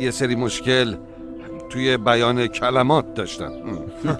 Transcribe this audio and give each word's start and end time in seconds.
یه 0.00 0.10
سری 0.10 0.34
مشکل. 0.36 0.94
توی 1.74 1.96
بیان 1.96 2.46
کلمات 2.46 3.14
داشتم. 3.14 3.52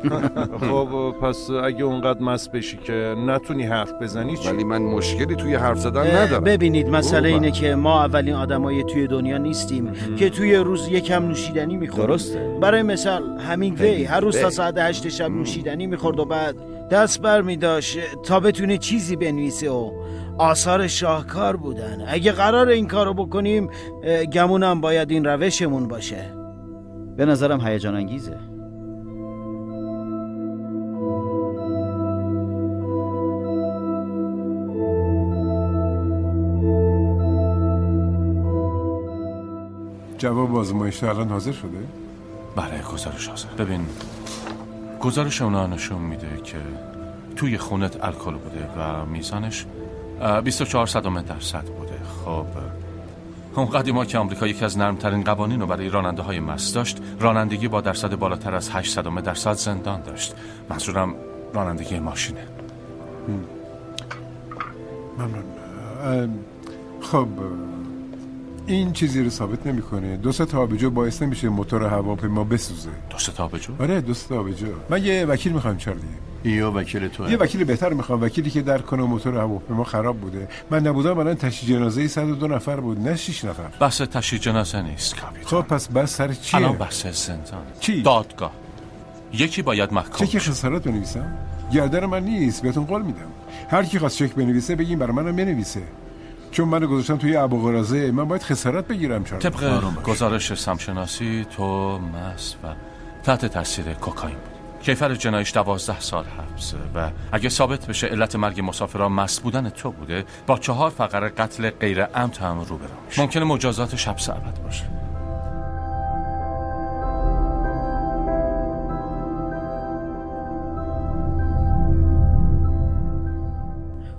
خب 0.71 1.15
پس 1.23 1.51
اگه 1.51 1.85
اونقدر 1.85 2.23
مست 2.23 2.53
بشی 2.53 2.77
که 2.77 3.15
نتونی 3.27 3.63
حرف 3.63 3.93
بزنی 4.03 4.37
چی؟ 4.37 4.49
ولی 4.49 4.65
من 4.65 4.83
مشکلی 4.83 5.37
توی 5.37 5.55
حرف 5.55 5.79
زدن 5.79 6.17
ندارم. 6.17 6.45
ببینید 6.45 6.89
مسئله 6.89 7.29
اینه 7.29 7.51
که 7.51 7.75
ما 7.75 8.05
اولین 8.05 8.35
آدمای 8.35 8.85
توی 8.85 9.07
دنیا 9.07 9.39
نیستیم 9.39 9.93
که 10.17 10.31
توی 10.31 10.57
روز 10.57 10.89
یکم 10.89 11.27
نوشیدنی 11.27 11.77
می‌خوریم. 11.77 12.07
درسته. 12.07 12.59
برای 12.61 12.83
مثال 12.83 13.39
همینگوی 13.39 14.05
هر 14.05 14.21
روز 14.21 14.39
تا. 14.39 14.51
ساعت 14.51 14.79
هشت 14.79 15.09
شب 15.09 15.31
نوشیدنی 15.31 15.87
می‌خورد 15.87 16.19
و 16.19 16.25
بعد 16.25 16.57
دست 16.91 17.23
بر 17.23 17.43
میداشت 17.43 17.99
تا 18.23 18.41
بتونه 18.41 18.79
چیزی 18.79 19.17
بنویسه 19.17 19.71
و 19.71 19.91
آثار 20.39 20.87
شاهکار 20.87 21.57
بودن. 21.57 22.05
اگه 22.09 22.33
قرار 22.33 22.69
این 22.69 22.89
کارو 22.89 23.15
بکنیم 23.15 23.71
گمونم 24.33 24.81
باید 24.81 25.11
این 25.11 25.25
روشمون 25.25 25.89
باشه. 25.89 26.44
به 27.17 27.25
نظرم 27.25 27.67
هیجان 27.67 27.95
انگیزه. 27.95 28.39
جواب 40.19 40.57
آزمایش 40.57 41.05
الان 41.05 41.29
حاضر 41.29 41.53
شده؟ 41.53 41.69
بله 42.57 42.83
گزارش 42.93 43.29
حاضر. 43.29 43.49
ببین 43.49 43.87
گزارش 45.01 45.43
اونا 45.43 45.67
نشون 45.67 46.03
میده 46.03 46.41
که 46.45 46.57
توی 47.37 47.59
خونت 47.59 48.05
الکل 48.05 48.35
بوده 48.35 48.69
و 48.79 49.05
میزانش 49.07 49.67
اه، 50.21 50.41
24 50.41 50.87
صدم 50.87 51.23
درصد 51.23 51.65
بوده. 51.65 51.93
خب 52.25 52.47
اون 53.57 53.67
قدیما 53.67 54.05
که 54.05 54.19
آمریکا 54.19 54.47
یکی 54.47 54.65
از 54.65 54.79
نرمترین 54.79 55.25
قوانین 55.25 55.61
رو 55.61 55.67
برای 55.67 55.89
راننده 55.89 56.23
های 56.23 56.41
مست 56.41 56.75
داشت 56.75 56.99
رانندگی 57.21 57.69
با 57.69 57.81
درصد 57.81 58.15
بالاتر 58.15 58.55
از 58.55 58.71
8 58.71 58.95
صدم 58.95 59.21
درصد 59.21 59.53
زندان 59.53 60.03
داشت. 60.03 60.35
منظورم 60.71 61.15
رانندگی 61.55 61.99
ماشینه. 61.99 62.47
ممنون. 65.19 66.39
خب 67.01 67.29
این 68.67 68.93
چیزی 68.93 69.25
رو 69.25 69.31
ثابت 69.31 69.67
نمی‌کنه. 69.67 70.17
دو 70.17 70.33
سه 70.33 70.45
تا 70.45 70.63
آبجو 70.63 70.91
باعث 70.91 71.23
نمیشه 71.23 71.49
موتور 71.49 71.83
هواپیما 71.83 72.45
بسوزه. 72.45 72.91
دوست 73.11 73.31
تابجو 73.31 73.73
آره 73.81 74.01
دو 74.01 74.15
سه 74.15 74.29
تا 74.29 74.41
آبجو. 74.41 74.67
من 74.91 75.05
یه 75.05 75.25
وکیل 75.25 75.53
می‌خوام 75.53 75.77
چارلی 75.77 76.03
یا 76.45 76.73
وکیل 76.73 77.09
تو 77.09 77.31
یه 77.31 77.37
وکیل 77.37 77.65
بهتر 77.65 77.93
می‌خوام 77.93 78.23
وکیلی 78.23 78.51
که 78.51 78.63
در 78.63 78.79
کنه 78.79 79.03
موتور 79.03 79.39
هواپیما 79.39 79.85
خراب 79.85 80.21
بوده. 80.21 80.49
من 80.71 80.87
نبودم 80.87 81.19
الان 81.19 81.35
تشییع 81.35 81.79
جنازه 81.79 82.09
102 82.09 82.49
نفر 82.49 82.81
بود 82.81 83.09
نه 83.09 83.17
6 83.17 83.45
نفر. 83.45 83.63
بحث 83.81 84.01
تشییع 84.01 84.43
جنازه 84.43 84.83
نیست. 84.83 85.17
کاپیتان 85.17 85.63
خب 85.63 85.69
پس 85.69 85.89
بس 85.89 86.17
سر 86.17 86.33
چیه؟ 86.33 86.61
الان 86.61 86.79
بحث 86.79 87.07
زندان. 87.07 87.63
چی؟ 87.81 88.03
دادگاه. 88.03 88.53
یکی 89.33 89.63
باید 89.63 89.93
محکوم 89.93 90.27
چک. 90.27 90.39
خسارت 90.39 90.83
بنویسم؟ 90.85 91.39
گردن 91.73 92.07
من 92.07 92.25
نیست 92.25 92.63
بهتون 92.63 92.85
قول 92.85 93.03
میدم. 93.03 93.27
هر 93.71 93.85
کی 93.85 93.99
خواست 93.99 94.17
چک 94.17 94.35
بنویسه 94.35 94.77
بگیم 94.77 94.99
برای 94.99 95.13
منم 95.13 95.37
بنویسه. 95.37 95.83
چون 96.51 96.69
منو 96.69 96.87
گذاشتن 96.87 97.17
توی 97.17 97.37
ابوقرازه 97.37 98.11
من 98.11 98.25
باید 98.25 98.43
خسارت 98.43 98.89
بگیرم 98.89 99.25
چرا؟ 99.25 99.39
طبق 99.39 100.03
گزارش 100.03 100.55
سمشناسی 100.55 101.47
تو 101.57 101.99
مست 101.99 102.57
و 102.65 102.67
تحت 103.23 103.47
تاثیر 103.47 103.85
کوکائین 103.85 104.37
بود. 104.37 104.54
کیفر 104.85 105.15
جنایش 105.15 105.53
دوازده 105.53 106.01
سال 106.01 106.25
حبسه 106.25 106.77
و 106.95 107.11
اگه 107.33 107.49
ثابت 107.49 107.87
بشه 107.87 108.07
علت 108.07 108.37
مرگ 108.37 108.61
مسافران 108.65 109.13
مست 109.13 109.43
بودن 109.43 109.71
تو 109.71 109.91
بوده 109.91 110.25
با 110.47 110.59
چهار 110.59 110.91
فقره 110.91 111.29
قتل 111.29 111.71
غیر 111.71 112.05
عمد 112.05 112.37
هم 112.37 112.61
رو 112.61 112.79
برام 112.79 112.99
ممکنه 113.19 113.45
مجازات 113.45 113.97
شب 113.97 114.17
ابد 114.29 114.63
باشه. 114.63 115.04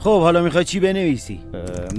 خب 0.05 0.19
حالا 0.19 0.41
می‌خوای 0.41 0.65
چی 0.65 0.79
بنویسی؟ 0.79 1.39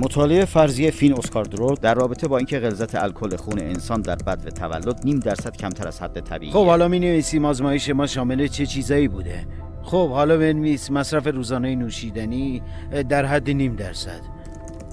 مطالعه 0.02 0.44
فرضیه 0.44 0.90
فین 0.90 1.18
اسکاردرو 1.18 1.74
در 1.74 1.94
رابطه 1.94 2.28
با 2.28 2.36
اینکه 2.36 2.58
غلظت 2.58 2.94
الکل 2.94 3.36
خون 3.36 3.58
انسان 3.58 4.00
در 4.00 4.16
بدو 4.16 4.50
تولد 4.50 5.00
نیم 5.04 5.18
درصد 5.18 5.56
کمتر 5.56 5.88
از 5.88 6.03
حد 6.03 6.20
طبیعی 6.20 6.53
خب 6.53 6.66
حالا 6.66 6.88
می 6.88 6.98
نویسیم 6.98 7.44
آزمایش 7.44 7.91
ما 7.91 8.06
شامل 8.06 8.47
چه 8.47 8.66
چیزایی 8.66 9.08
بوده؟ 9.08 9.47
خب 9.82 10.10
حالا 10.10 10.36
بنویس 10.36 10.91
مصرف 10.91 11.26
روزانه 11.26 11.76
نوشیدنی 11.76 12.62
در 13.08 13.24
حد 13.24 13.50
نیم 13.50 13.76
درصد. 13.76 14.20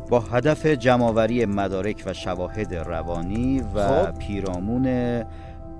با 0.09 0.19
هدف 0.19 0.65
جمعآوری 0.65 1.45
مدارک 1.45 2.03
و 2.05 2.13
شواهد 2.13 2.75
روانی 2.75 3.61
و 3.75 3.87
خب. 3.87 4.19
پیرامون 4.19 5.23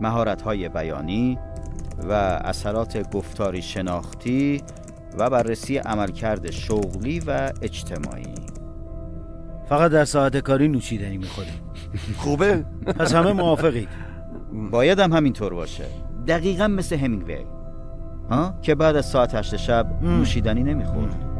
مهارت‌های 0.02 0.70
بیانی 0.70 1.40
و 2.10 2.12
اثرات 2.44 3.12
گفتاری 3.12 3.62
شناختی 3.62 4.62
و 5.18 5.30
بررسی 5.30 5.78
عملکرد 5.78 6.52
شغلی 6.52 7.20
و 7.20 7.52
اجتماعی. 7.62 8.34
فقط 9.70 9.92
در 9.92 10.06
ساعت 10.06 10.38
کاری 10.38 10.68
نوشیدنی 10.68 11.18
می‌خوریم. 11.18 11.54
خوبه. 12.18 12.66
پس 12.86 13.16
همه 13.16 13.34
موافقید. 13.34 13.90
باید 14.72 15.00
هم 15.00 15.14
همینطور 15.14 15.54
باشه. 15.54 15.86
دقیقا 16.28 16.68
مثل 16.68 16.96
همینگوی. 16.96 17.46
ها؟ 18.30 18.54
که 18.62 18.76
بعد 18.76 18.96
از 18.96 19.06
ساعت 19.06 19.36
هشت 19.36 19.56
شب 19.56 19.88
نوشیدنی 20.02 20.64
نمی‌خورد. 20.64 21.33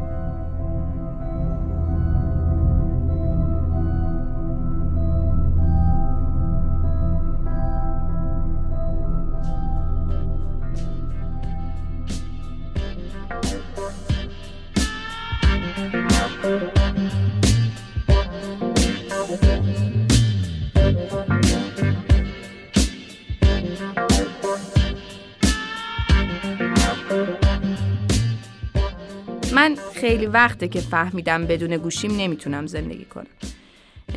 خیلی 29.94 30.26
وقته 30.26 30.68
که 30.68 30.80
فهمیدم 30.80 31.46
بدون 31.46 31.78
گوشیم 31.78 32.18
نمی‌تونم 32.18 32.68
زندگی 32.68 33.06
کنم. 33.06 33.28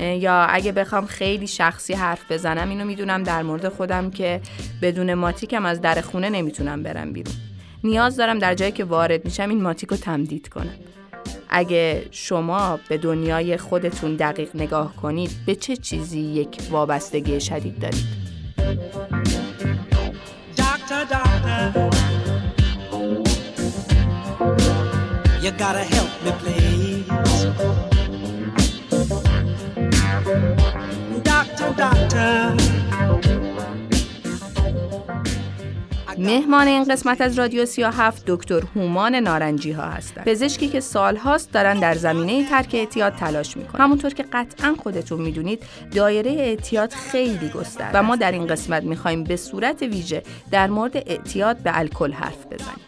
یا 0.01 0.35
اگه 0.35 0.73
بخوام 0.73 1.07
خیلی 1.07 1.47
شخصی 1.47 1.95
حرف 1.95 2.33
بزنم 2.33 2.69
اینو 2.69 2.85
می‌دونم 2.85 3.23
در 3.23 3.43
مورد 3.43 3.69
خودم 3.69 4.11
که 4.11 4.41
بدون 4.83 5.15
ماتیکم 5.15 5.67
از 5.67 5.81
در 5.81 6.01
خونه 6.01 6.31
نمی‌تونم 6.31 6.83
برم 6.83 7.13
بیرون. 7.13 7.35
نیاز 7.85 8.17
دارم 8.17 8.39
در 8.39 8.55
جایی 8.55 8.73
که 8.73 8.85
وارد 8.85 9.25
میشم 9.25 9.49
این 9.49 9.63
ماتیک 9.63 9.91
رو 9.91 9.97
تمدید 9.97 10.49
کنم. 10.49 10.75
اگه 11.49 12.07
شما 12.11 12.81
به 12.89 12.99
دنیای 12.99 13.57
خودتون 13.57 14.17
دقیق 14.17 14.49
نگاه 14.55 14.97
کنید 14.97 15.31
به 15.47 15.55
چه 15.55 15.77
چیزی 15.77 16.21
یک 16.21 16.59
وابستگی 16.71 17.41
شدید 17.41 17.79
دارید؟ 17.79 18.27
You 25.47 25.53
gotta 25.53 25.85
help 25.97 26.13
me, 26.25 26.33
please. 26.43 27.07
Doctor, 31.31 31.71
doctor. 31.83 32.57
مهمان 36.19 36.67
این 36.67 36.85
قسمت 36.85 37.21
از 37.21 37.39
رادیو 37.39 37.67
37 37.67 38.23
دکتر 38.27 38.63
هومان 38.77 39.15
نارنجی 39.15 39.73
ها 39.73 39.83
هستند. 39.83 40.25
پزشکی 40.25 40.69
که 40.69 40.81
سالهاست 40.81 41.53
دارن 41.53 41.81
در 41.81 41.95
زمینه 41.95 42.49
ترک 42.49 42.71
اعتیاد 42.75 43.15
تلاش 43.15 43.57
می‌کنن. 43.57 43.81
همونطور 43.81 44.15
که 44.15 44.25
قطعا 44.33 44.75
خودتون 44.83 45.21
می‌دونید 45.21 45.63
دایره 45.95 46.31
اعتیاد 46.31 46.93
خیلی 46.93 47.49
گسترده 47.49 47.99
و 47.99 48.03
ما 48.03 48.17
در 48.17 48.33
این 48.33 48.47
قسمت 48.47 48.83
می‌خوایم 48.83 49.25
به 49.25 49.37
صورت 49.37 49.83
ویژه 49.83 50.23
در 50.51 50.67
مورد 50.67 50.97
اعتیاد 50.97 51.57
به 51.57 51.79
الکل 51.79 52.13
حرف 52.13 52.47
بزنیم. 52.47 52.87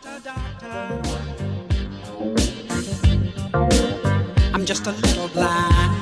Just 4.69 4.87
a 4.87 4.91
little 4.91 5.29
blind. 5.29 5.93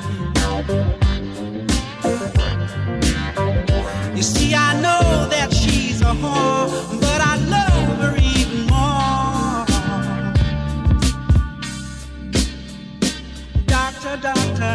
You 4.16 4.24
see, 4.32 4.56
I 4.56 4.70
know 4.84 5.04
that 5.34 5.54
she's 5.54 6.00
a 6.00 6.12
whore, 6.20 6.66
but 7.04 7.20
I 7.32 7.34
love 7.54 7.88
her 8.02 8.14
even 8.34 8.60
more. 8.72 9.66
Doctor, 13.74 14.14
doctor. 14.28 14.72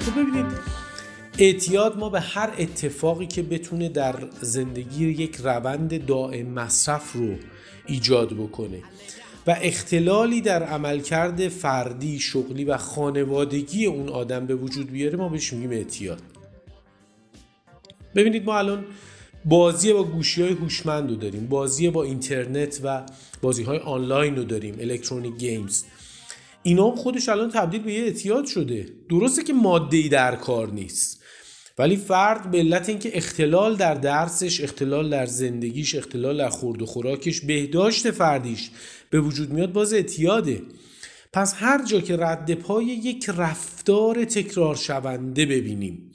خب 0.00 0.18
اعتیاد 1.38 1.98
ما 1.98 2.08
به 2.08 2.20
هر 2.20 2.52
اتفاقی 2.58 3.26
که 3.26 3.42
بتونه 3.42 3.88
در 3.88 4.14
زندگی 4.40 5.08
یک 5.08 5.36
روند 5.36 6.06
دائم 6.06 6.46
مصرف 6.46 7.12
رو 7.12 7.28
ایجاد 7.86 8.32
بکنه 8.32 8.82
و 9.48 9.56
اختلالی 9.62 10.40
در 10.40 10.62
عملکرد 10.62 11.48
فردی، 11.48 12.18
شغلی 12.18 12.64
و 12.64 12.76
خانوادگی 12.76 13.86
اون 13.86 14.08
آدم 14.08 14.46
به 14.46 14.54
وجود 14.54 14.90
بیاره 14.90 15.16
ما 15.16 15.28
بهش 15.28 15.52
میگیم 15.52 15.70
اعتیاد. 15.70 16.22
ببینید 18.14 18.44
ما 18.44 18.58
الان 18.58 18.84
بازی 19.44 19.92
با 19.92 20.04
گوشی 20.04 20.42
های 20.42 20.52
هوشمند 20.52 21.10
رو 21.10 21.16
داریم 21.16 21.46
بازی 21.46 21.90
با 21.90 22.02
اینترنت 22.02 22.80
و 22.84 23.02
بازی 23.42 23.62
های 23.62 23.78
آنلاین 23.78 24.36
رو 24.36 24.44
داریم 24.44 24.76
الکترونیک 24.80 25.36
گیمز 25.36 25.84
اینا 26.62 26.90
هم 26.90 26.96
خودش 26.96 27.28
الان 27.28 27.50
تبدیل 27.50 27.82
به 27.82 27.92
یه 27.92 28.02
اعتیاد 28.04 28.46
شده. 28.46 28.86
درسته 29.10 29.42
که 29.42 29.52
ماده 29.52 30.08
در 30.08 30.36
کار 30.36 30.70
نیست. 30.72 31.17
ولی 31.78 31.96
فرد 31.96 32.50
به 32.50 32.58
علت 32.58 32.88
اینکه 32.88 33.16
اختلال 33.16 33.76
در 33.76 33.94
درسش 33.94 34.60
اختلال 34.60 35.10
در 35.10 35.26
زندگیش 35.26 35.94
اختلال 35.94 36.38
در 36.38 36.48
خورد 36.48 36.82
و 36.82 36.86
خوراکش 36.86 37.40
بهداشت 37.40 38.10
فردیش 38.10 38.70
به 39.10 39.20
وجود 39.20 39.52
میاد 39.52 39.72
باز 39.72 39.92
اعتیاده. 39.92 40.62
پس 41.32 41.54
هر 41.56 41.84
جا 41.84 42.00
که 42.00 42.16
رد 42.16 42.54
پای 42.54 42.84
یک 42.84 43.30
رفتار 43.36 44.24
تکرار 44.24 44.76
شونده 44.76 45.46
ببینیم 45.46 46.10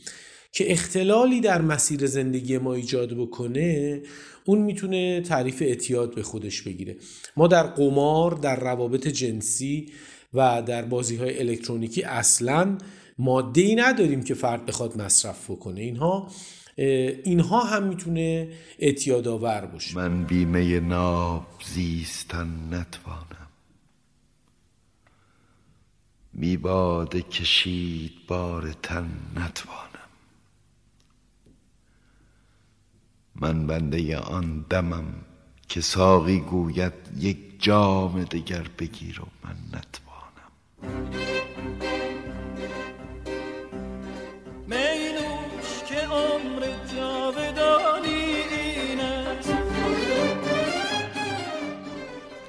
که 0.51 0.71
اختلالی 0.71 1.42
در 1.42 1.62
مسیر 1.62 2.06
زندگی 2.06 2.57
ما 2.57 2.74
ایجاد 2.74 3.13
بکنه 3.13 4.01
اون 4.45 4.59
می‌تونه 4.59 5.21
تعریف 5.21 5.62
اعتیاد 5.62 6.16
به 6.16 6.24
خودش 6.24 6.62
بگیره. 6.62 6.95
ما 7.38 7.48
در 7.48 7.63
قمار 7.63 8.31
در 8.31 8.59
روابط 8.59 9.07
جنسی 9.07 9.92
و 10.33 10.63
در 10.66 10.81
بازی 10.81 11.16
های 11.16 11.39
الکترونیکی 11.39 12.04
اصلا 12.04 12.77
ماده 13.18 13.62
ای 13.62 13.75
نداریم 13.75 14.24
که 14.24 14.33
فرد 14.33 14.65
بخواد 14.65 15.01
مصرف 15.01 15.51
بکنه. 15.51 15.81
اینها 15.81 16.31
اینها 17.24 17.63
هم 17.63 17.83
می‌تونه 17.83 18.54
اعتیاد 18.80 19.27
آور 19.27 19.65
باشه. 19.65 19.95
من 19.95 20.24
بیمه 20.24 20.80
ناب 20.80 21.48
زیستن 21.65 22.48
نتوانم. 22.71 23.48
میباده 26.33 27.21
کشید 27.21 28.12
بار 28.27 28.74
تن 28.83 29.10
نتوانم. 29.36 30.09
من 33.36 33.68
بنده 33.68 34.18
آن 34.18 34.66
دمم 34.69 35.06
که 35.69 35.81
ساقی 35.81 36.39
گوید 36.39 36.94
یک 37.18 37.38
جام 37.59 38.24
دگر 38.24 38.68
بگیر 38.80 39.21
و 39.21 39.25
من 39.44 39.56
نتوانم. 39.74 41.13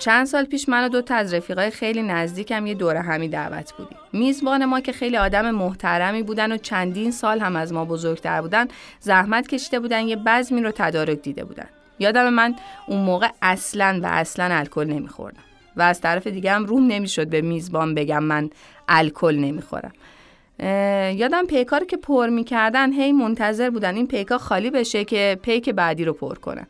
چند 0.04 0.26
سال 0.26 0.44
پیش 0.44 0.68
من 0.68 0.84
و 0.84 0.88
دو 0.88 1.02
تا 1.02 1.14
از 1.14 1.34
رفیقای 1.34 1.70
خیلی 1.70 2.02
نزدیکم 2.02 2.66
یه 2.66 2.74
دوره 2.74 3.00
همی 3.00 3.28
دعوت 3.28 3.72
بودیم. 3.72 3.98
میزبان 4.12 4.64
ما 4.64 4.80
که 4.80 4.92
خیلی 4.92 5.16
آدم 5.16 5.50
محترمی 5.50 6.22
بودن 6.22 6.52
و 6.52 6.56
چندین 6.56 7.10
سال 7.10 7.40
هم 7.40 7.56
از 7.56 7.72
ما 7.72 7.84
بزرگتر 7.84 8.40
بودن 8.40 8.68
زحمت 9.00 9.46
کشیده 9.46 9.80
بودن 9.80 10.00
یه 10.00 10.16
بزمی 10.16 10.62
رو 10.62 10.70
تدارک 10.70 11.18
دیده 11.22 11.44
بودن. 11.44 11.66
یادم 11.98 12.28
من 12.28 12.54
اون 12.88 13.00
موقع 13.00 13.28
اصلا 13.42 14.00
و 14.02 14.06
اصلا 14.06 14.54
الکل 14.54 14.84
نمیخوردم 14.84 15.42
و 15.76 15.82
از 15.82 16.00
طرف 16.00 16.26
دیگه 16.26 16.52
هم 16.52 16.64
روم 16.64 16.86
نمی‌شد 16.86 17.28
به 17.28 17.40
میزبان 17.40 17.94
بگم 17.94 18.22
من 18.22 18.50
الکل 18.88 19.34
نمی‌خورم. 19.34 19.92
یادم 21.16 21.46
پیکا 21.46 21.78
رو 21.78 21.86
که 21.86 21.96
پر 21.96 22.28
می‌کردن 22.28 22.92
هی 22.92 23.12
منتظر 23.12 23.70
بودن 23.70 23.94
این 23.94 24.06
پیکا 24.06 24.38
خالی 24.38 24.70
بشه 24.70 25.04
که 25.04 25.38
پیک 25.42 25.70
بعدی 25.70 26.04
رو 26.04 26.12
پر 26.12 26.34
کنن. 26.34 26.66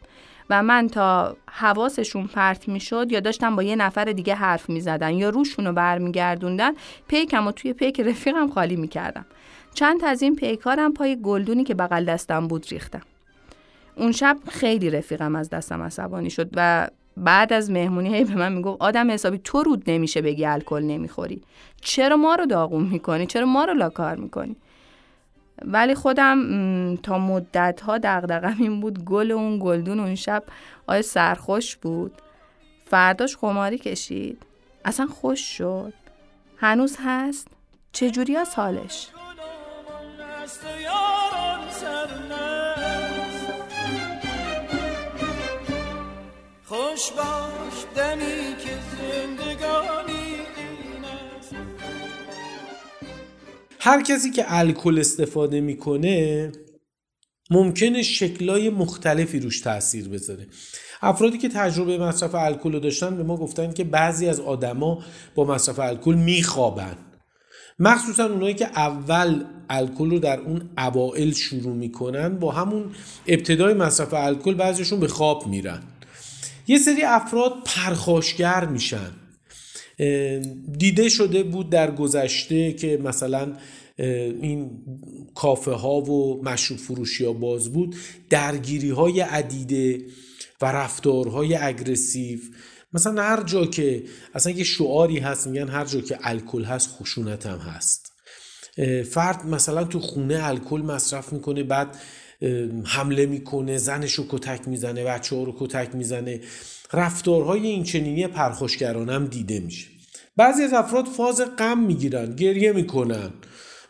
و 0.50 0.62
من 0.62 0.88
تا 0.88 1.36
حواسشون 1.50 2.26
پرت 2.26 2.68
می‌شد 2.68 3.12
یا 3.12 3.20
داشتم 3.20 3.56
با 3.56 3.62
یه 3.62 3.76
نفر 3.76 4.04
دیگه 4.04 4.34
حرف 4.34 4.70
می‌زدن 4.70 5.14
یا 5.14 5.30
روشون 5.30 5.66
رو 5.66 5.72
برمیگردوندن 5.72 6.72
پیکم 7.08 7.46
و 7.46 7.52
توی 7.52 7.72
پیک 7.72 8.00
رفیقم 8.00 8.48
خالی 8.48 8.76
می‌کردم. 8.76 9.26
چند 9.74 10.04
از 10.04 10.22
این 10.22 10.36
پیکارم 10.36 10.92
پای 10.92 11.18
گلدونی 11.22 11.64
که 11.64 11.74
بغل 11.74 12.04
دستم 12.04 12.48
بود 12.48 12.66
ریختم. 12.70 13.02
اون 13.96 14.12
شب 14.12 14.38
خیلی 14.48 14.90
رفیقم 14.90 15.36
از 15.36 15.50
دستم 15.50 15.82
عصبانی 15.82 16.30
شد 16.30 16.50
و 16.56 16.88
بعد 17.16 17.52
از 17.52 17.70
مهمونی 17.70 18.14
هی 18.14 18.24
به 18.24 18.34
من 18.34 18.52
می‌گفت 18.52 18.82
آدم 18.82 19.10
حسابی 19.10 19.40
تو 19.44 19.62
رود 19.62 19.82
نمیشه 19.86 20.22
بگی 20.22 20.46
الکل 20.46 20.82
نمی‌خوری. 20.82 21.42
چرا 21.80 22.16
ما 22.16 22.34
رو 22.34 22.46
داغون 22.46 22.82
می‌کنی؟ 22.82 23.26
چرا 23.26 23.46
ما 23.46 23.64
رو 23.64 23.74
لاکار 23.74 24.16
می‌کنی؟ 24.16 24.56
ولی 25.62 25.94
خودم 25.94 26.96
تا 26.96 27.18
مدت 27.18 27.80
ها 27.80 27.98
دقدقم 27.98 28.56
این 28.58 28.80
بود 28.80 29.04
گل 29.04 29.32
اون 29.32 29.58
گلدون 29.62 30.00
اون 30.00 30.14
شب 30.14 30.44
آیا 30.86 31.02
سرخوش 31.02 31.76
بود. 31.76 32.22
فرداش 32.84 33.36
خماری 33.36 33.78
کشید. 33.78 34.42
اصلا 34.84 35.06
خوش 35.06 35.40
شد. 35.40 35.92
هنوز 36.56 36.96
هست؟ 37.04 37.48
چجوری 37.92 38.36
از 38.36 38.54
حالش؟ 38.54 39.08
خوش 46.66 47.10
باش 47.10 47.84
دمی 47.96 48.56
که 48.58 48.74
هر 53.84 54.02
کسی 54.02 54.30
که 54.30 54.44
الکل 54.48 54.98
استفاده 54.98 55.60
می‌کنه 55.60 56.52
ممکنه 57.50 58.02
شکلای 58.02 58.70
مختلفی 58.70 59.40
روش 59.40 59.60
تاثیر 59.60 60.08
بذاره. 60.08 60.46
افرادی 61.02 61.38
که 61.38 61.48
تجربه 61.48 61.98
مصرف 61.98 62.34
الکل 62.34 62.80
داشتن 62.80 63.16
به 63.16 63.22
ما 63.22 63.36
گفتن 63.36 63.72
که 63.72 63.84
بعضی 63.84 64.28
از 64.28 64.40
آدما 64.40 65.02
با 65.34 65.44
مصرف 65.44 65.78
الکل 65.78 66.14
میخوابن. 66.14 66.96
مخصوصا 67.78 68.26
اونایی 68.26 68.54
که 68.54 68.66
اول 68.66 69.44
الکل 69.70 70.10
رو 70.10 70.18
در 70.18 70.40
اون 70.40 70.70
اوائل 70.78 71.32
شروع 71.32 71.74
می‌کنن 71.74 72.38
با 72.38 72.52
همون 72.52 72.90
ابتدای 73.26 73.74
مصرف 73.74 74.14
الکل 74.14 74.54
بعضیشون 74.54 75.00
به 75.00 75.08
خواب 75.08 75.46
میرن. 75.46 75.82
یه 76.66 76.78
سری 76.78 77.02
افراد 77.02 77.52
پرخاشگر 77.64 78.64
میشن. 78.64 79.10
دیده 80.78 81.08
شده 81.08 81.42
بود 81.42 81.70
در 81.70 81.90
گذشته 81.90 82.72
که 82.72 82.96
مثلا 82.96 83.52
این 83.96 84.70
کافه 85.34 85.70
ها 85.70 86.00
و 86.00 86.44
مشروب 86.44 86.78
فروشی 86.78 87.24
ها 87.24 87.32
باز 87.32 87.72
بود. 87.72 87.96
درگیری 88.30 88.90
های 88.90 89.20
عدیده 89.20 90.00
و 90.60 90.66
رفتارهای 90.66 91.54
اگرسیو 91.54 92.38
مثلا 92.92 93.22
هر 93.22 93.42
جا 93.42 93.66
که 93.66 94.02
اصلا 94.34 94.52
یه 94.52 94.64
شعاری 94.64 95.18
هست 95.18 95.46
میگن 95.46 95.68
هر 95.68 95.84
جا 95.84 96.00
که 96.00 96.18
الکل 96.20 96.64
هست 96.64 96.88
خشونت 96.90 97.46
هم 97.46 97.58
هست. 97.58 98.12
فرد 99.10 99.46
مثلا 99.46 99.84
تو 99.84 100.00
خونه 100.00 100.38
الکل 100.42 100.80
مصرف 100.80 101.32
می‌کنه 101.32 101.62
بعد 101.62 101.96
حمله 102.84 103.26
می‌کنه 103.26 103.78
زنش 103.78 104.12
رو 104.12 104.24
کتک 104.28 104.68
می‌زنه 104.68 105.04
بچه 105.04 105.36
ها 105.36 105.42
رو 105.42 105.56
کتک 105.58 105.94
می‌زنه. 105.94 106.40
رفتارهای 106.92 107.66
این 107.66 107.82
چنینی 107.82 108.26
پرخوشگرانه 108.26 109.12
هم 109.12 109.26
دیده 109.26 109.60
میشه. 109.60 109.86
بعضی 110.36 110.62
از 110.62 110.72
افراد 110.72 111.04
فاز 111.04 111.40
غم 111.58 111.78
می‌گیرن 111.78 112.36
گریه 112.36 112.72
می‌کنن. 112.72 113.30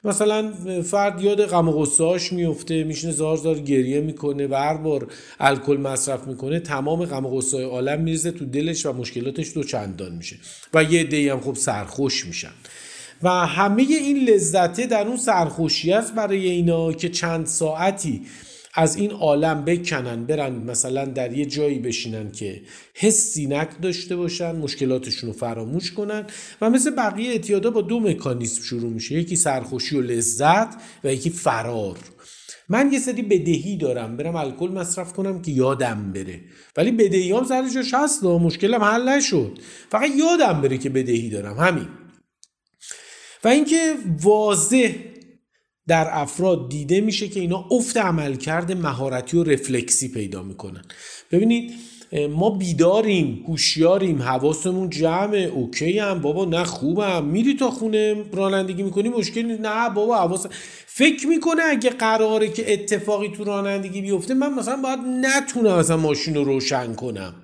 مثلا 0.04 0.52
فرد 0.82 1.22
یاد 1.22 1.46
غم 1.46 1.68
و 1.68 1.72
غصه‌اش 1.72 2.32
میفته 2.32 2.84
میشینه 2.84 3.12
زار 3.12 3.36
زار 3.36 3.58
گریه 3.58 4.00
می‌کنه 4.00 4.46
و 4.46 4.54
هر 4.54 4.76
بار 4.76 5.06
الکل 5.40 5.76
مصرف 5.76 6.26
می‌کنه 6.26 6.60
تمام 6.60 7.04
غم 7.04 7.26
و 7.26 7.36
غصه 7.36 7.64
عالم 7.64 8.00
میرزه 8.00 8.30
تو 8.30 8.44
دلش 8.44 8.86
و 8.86 8.92
مشکلاتش 8.92 9.54
دو 9.54 9.62
چندان 9.62 10.12
میشه 10.12 10.36
و 10.74 10.84
یه 10.84 11.00
عده‌ای 11.00 11.28
هم 11.28 11.40
خب 11.40 11.54
سرخوش 11.54 12.26
میشن. 12.26 12.52
و 13.22 13.28
همه 13.28 13.82
این 13.82 14.28
لذته 14.28 14.86
در 14.86 15.08
اون 15.08 15.16
سرخوشی 15.16 15.92
است 15.92 16.14
برای 16.14 16.48
اینا 16.48 16.92
که 16.92 17.08
چند 17.08 17.46
ساعتی 17.46 18.22
از 18.74 18.96
این 18.96 19.10
عالم 19.10 19.64
بکنن 19.64 20.24
برن 20.24 20.52
مثلا 20.52 21.04
در 21.04 21.32
یه 21.32 21.46
جایی 21.46 21.78
بشینن 21.78 22.32
که 22.32 22.62
حسی 22.94 23.46
نک 23.46 23.68
داشته 23.82 24.16
باشن 24.16 24.56
مشکلاتشون 24.56 25.30
رو 25.30 25.36
فراموش 25.36 25.92
کنن 25.92 26.26
و 26.60 26.70
مثل 26.70 26.90
بقیه 26.90 27.30
اعتیادا 27.30 27.70
با 27.70 27.80
دو 27.80 28.00
مکانیسم 28.00 28.62
شروع 28.62 28.92
میشه. 28.92 29.14
یکی 29.14 29.36
سرخوشی 29.36 29.96
و 29.96 30.00
لذت 30.00 30.74
و 31.04 31.12
یکی 31.12 31.30
فرار. 31.30 31.98
من 32.68 32.92
یه 32.92 32.98
سری 32.98 33.22
بدهی 33.22 33.76
دارم. 33.76 34.16
برم 34.16 34.36
الکل 34.36 34.68
مصرف 34.68 35.12
کنم 35.12 35.42
که 35.42 35.50
یادم 35.50 36.12
بره. 36.12 36.40
ولی 36.76 36.92
بدهی 36.92 37.32
هم 37.32 37.44
سر 37.44 37.68
جاش 37.68 37.94
هست 37.94 38.24
مشکلم 38.24 38.82
حل 38.82 39.08
نشد. 39.08 39.58
فقط 39.90 40.10
یادم 40.16 40.60
بره 40.60 40.78
که 40.78 40.90
بدهی 40.90 41.30
دارم. 41.30 41.56
همین. 41.58 41.88
و 43.44 43.48
اینکه 43.48 43.94
واضح 44.22 44.92
در 45.88 46.08
افراد 46.10 46.68
دیده 46.68 47.00
میشه 47.00 47.28
که 47.28 47.40
اینا 47.40 47.64
افت 47.70 47.96
عملکرد 47.96 48.72
مهارتی 48.72 49.36
و 49.36 49.44
رفلکسی 49.44 50.08
پیدا 50.08 50.42
می‌کنن. 50.42 50.82
ببینید 51.32 51.72
ما 52.30 52.50
بیداریم 52.50 53.44
هوشیاریم 53.48 54.22
حواسمون 54.22 54.90
جمعه 54.90 55.44
اوکی 55.44 55.98
هم 55.98 56.20
بابا 56.20 56.44
نه 56.44 56.64
خوبم. 56.64 57.24
میری 57.24 57.54
تا 57.54 57.70
خونه 57.70 58.24
رانندگی 58.32 58.82
می‌کنی 58.82 59.08
مشکلی 59.08 59.58
نه 59.58 59.90
بابا 59.90 60.16
حواس. 60.16 60.46
فکر 60.86 61.26
می‌کنه 61.26 61.62
اگه 61.62 61.90
قراره 61.90 62.48
که 62.48 62.72
اتفاقی 62.72 63.28
تو 63.28 63.44
رانندگی 63.44 64.00
بیفته 64.00 64.34
من 64.34 64.54
مثلا 64.54 64.76
باید 64.76 64.98
نتونم 65.26 65.78
مثلا 65.78 65.96
ماشین 65.96 66.34
رو 66.34 66.44
روشن 66.44 66.94
کنم. 66.94 67.34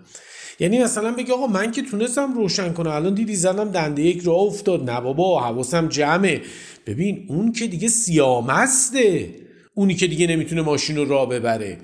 یعنی 0.60 0.78
مثلا 0.78 1.12
بگی 1.12 1.32
آقا 1.32 1.46
من 1.46 1.70
که 1.70 1.82
تونستم 1.82 2.34
روشن 2.34 2.72
کنم 2.72 2.90
الان 2.90 3.14
دیدی 3.14 3.36
زنم 3.36 3.70
دنده 3.70 4.02
یک 4.02 4.22
راه 4.22 4.40
افتاد. 4.40 4.90
نه 4.90 5.00
بابا 5.00 5.40
حواسم 5.40 5.88
جمعه. 5.88 6.42
ببین 6.86 7.26
اون 7.28 7.52
که 7.52 7.66
دیگه 7.66 7.88
سیامسته. 7.88 9.34
اونی 9.74 9.94
که 9.94 10.06
دیگه 10.06 10.26
نمی‌تونه 10.26 10.62
ماشین 10.62 10.96
رو 10.96 11.04
راه 11.04 11.28
ببره. 11.28 11.78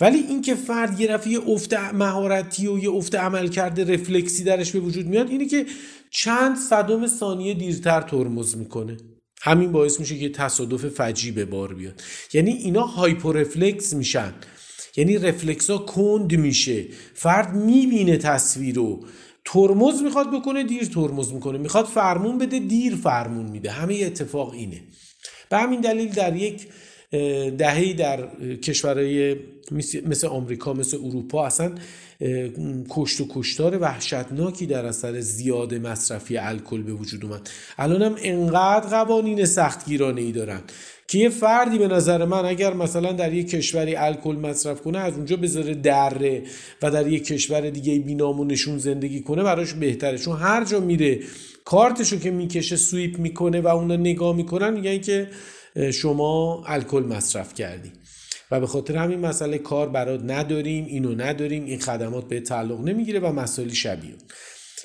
ولی 0.00 0.18
اینکه 0.18 0.54
فرد 0.54 1.00
یه 1.00 1.12
رفیه 1.12 1.38
افت 1.48 1.74
مهارتی 1.74 2.66
و 2.66 2.78
یه 2.78 2.90
افت 2.90 3.14
عمل 3.14 3.48
کرده 3.48 3.94
رفلکسی 3.94 4.44
درش 4.44 4.72
به 4.72 4.78
وجود 4.80 5.06
میاد 5.06 5.30
اینه 5.30 5.46
که 5.46 5.66
چند 6.10 6.56
صدم 6.56 7.06
ثانیه 7.06 7.54
دیرتر 7.54 8.00
ترمز 8.00 8.56
می‌کنه. 8.56 8.96
همین 9.42 9.72
باعث 9.72 10.00
میشه 10.00 10.18
که 10.18 10.28
تصادف 10.28 10.88
فجی 10.88 11.30
به 11.30 11.44
بار 11.44 11.74
بیاد. 11.74 12.02
یعنی 12.32 12.50
اینا 12.50 12.82
هایپورفلکس 12.82 13.94
میشن. 13.94 14.32
یعنی 14.96 15.18
رفلکس 15.18 15.70
ها 15.70 15.78
کند 15.78 16.34
میشه. 16.34 16.84
فرد 17.14 17.54
می‌بینه 17.54 18.16
تصویر 18.16 18.74
رو. 18.74 19.04
ترمز 19.44 20.02
می‌خواد 20.02 20.30
بکنه 20.34 20.64
دیر 20.64 20.84
ترمز 20.84 21.32
می‌کنه. 21.32 21.58
می‌خواد 21.58 21.84
فرمون 21.84 22.38
بده 22.38 22.58
دیر 22.58 22.96
فرمون 22.96 23.46
میده. 23.46 23.70
همه 23.70 23.94
اتفاق 23.94 24.52
اینه. 24.52 24.80
به 25.50 25.56
همین 25.56 25.80
دلیل 25.80 26.08
در 26.08 26.36
یک 26.36 26.66
دههی 27.58 27.94
در 27.94 28.28
کشورهای 28.56 29.36
مثل 30.06 30.26
آمریکا 30.26 30.72
مثل 30.72 30.96
اروپا 30.96 31.46
اصلا 31.46 31.72
کشت 32.90 33.20
و 33.20 33.26
کشتار 33.30 33.78
وحشتناکی 33.78 34.66
در 34.66 34.86
اثر 34.86 35.20
زیاد 35.20 35.74
مصرفی 35.74 36.38
الکل 36.38 36.82
به 36.82 36.92
وجود 36.92 37.24
اومد. 37.24 37.50
الان 37.78 38.02
هم 38.02 38.16
انقدر 38.22 38.88
قوانین 38.88 39.44
سختگیرانه 39.44 40.20
ای 40.20 40.32
دارن. 40.32 40.60
که 41.08 41.18
یه 41.18 41.28
فردی 41.28 41.78
به 41.78 41.88
نظر 41.88 42.24
من 42.24 42.44
اگر 42.44 42.74
مثلا 42.74 43.12
در 43.12 43.32
یک 43.32 43.50
کشوری 43.50 43.96
الکل 43.96 44.36
مصرف 44.36 44.80
کنه 44.80 44.98
از 44.98 45.14
اونجا 45.14 45.36
بذاره 45.36 45.74
دره 45.74 46.42
و 46.82 46.90
در 46.90 47.06
یک 47.06 47.26
کشور 47.26 47.70
دیگه 47.70 47.98
بینامونشون 47.98 48.78
زندگی 48.78 49.20
کنه 49.20 49.42
براش 49.42 49.72
بهتره. 49.72 50.18
چون 50.18 50.36
هر 50.36 50.64
جا 50.64 50.80
میره 50.80 51.20
کارتشو 51.64 52.18
که 52.18 52.30
می‌کشه 52.30 52.76
swipe 52.76 53.18
می‌کنه 53.18 53.60
و 53.60 53.68
اونا 53.68 53.96
نگاه 53.96 54.36
می‌کنن 54.36 54.74
میگن 54.74 54.98
که 54.98 55.28
شما 55.92 56.64
الکل 56.66 57.02
مصرف 57.02 57.54
کردی. 57.54 57.92
و 58.50 58.60
به 58.60 58.66
خاطر 58.66 58.96
همین 58.96 59.18
مسئله 59.18 59.58
کار 59.58 59.88
برات 59.88 60.20
نداریم 60.24 60.84
اینو 60.84 61.14
نداریم 61.14 61.64
این 61.64 61.78
خدمات 61.78 62.28
بهت 62.28 62.40
تعلق 62.40 62.80
نمی‌گیره 62.80 63.20
و 63.20 63.32
مسائل 63.32 63.68
شبیه. 63.68 64.14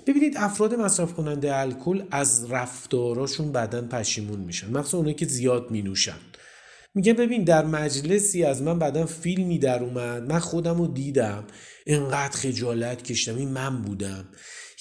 ببینید 0.08 0.38
افراد 0.38 0.74
مصرف 0.76 1.14
کننده 1.14 1.56
الکل 1.56 2.04
از 2.12 2.52
رفتاراشون 2.52 3.52
بعدا 3.52 3.82
پشیمون 3.82 4.40
میشن 4.40 4.72
مخصوصا 4.72 4.98
اونایی 4.98 5.16
که 5.16 5.26
زیاد 5.26 5.72
مینوشن. 5.72 6.18
میگه 6.96 7.14
ببین 7.14 7.44
در 7.44 7.66
مجلسی 7.66 8.44
از 8.44 8.62
من 8.62 8.80
بعدا 8.80 9.06
فیلمی 9.06 9.60
در 9.60 9.84
اومد 9.84 10.32
من 10.32 10.40
خودم 10.40 10.78
رو 10.78 10.88
دیدم. 10.88 11.44
انقدر 11.88 12.38
خجالت 12.38 13.04
کشتم 13.04 13.36
این 13.36 13.50
من 13.50 13.82
بودم. 13.82 14.26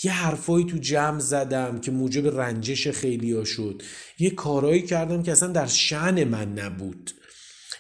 یه 0.05 0.13
حرفایی 0.13 0.65
تو 0.65 0.79
جمع 0.79 1.19
زدم 1.19 1.81
که 1.81 1.91
موجب 1.91 2.41
رنجش 2.41 2.89
خیلی 2.89 3.33
ها 3.33 3.45
شد. 3.45 3.83
یه 4.19 4.31
کارایی 4.31 4.83
کردم 4.83 5.23
که 5.23 5.33
اصلا 5.33 5.49
در 5.49 5.67
شن 5.67 6.25
من 6.25 6.53
نبود. 6.53 7.11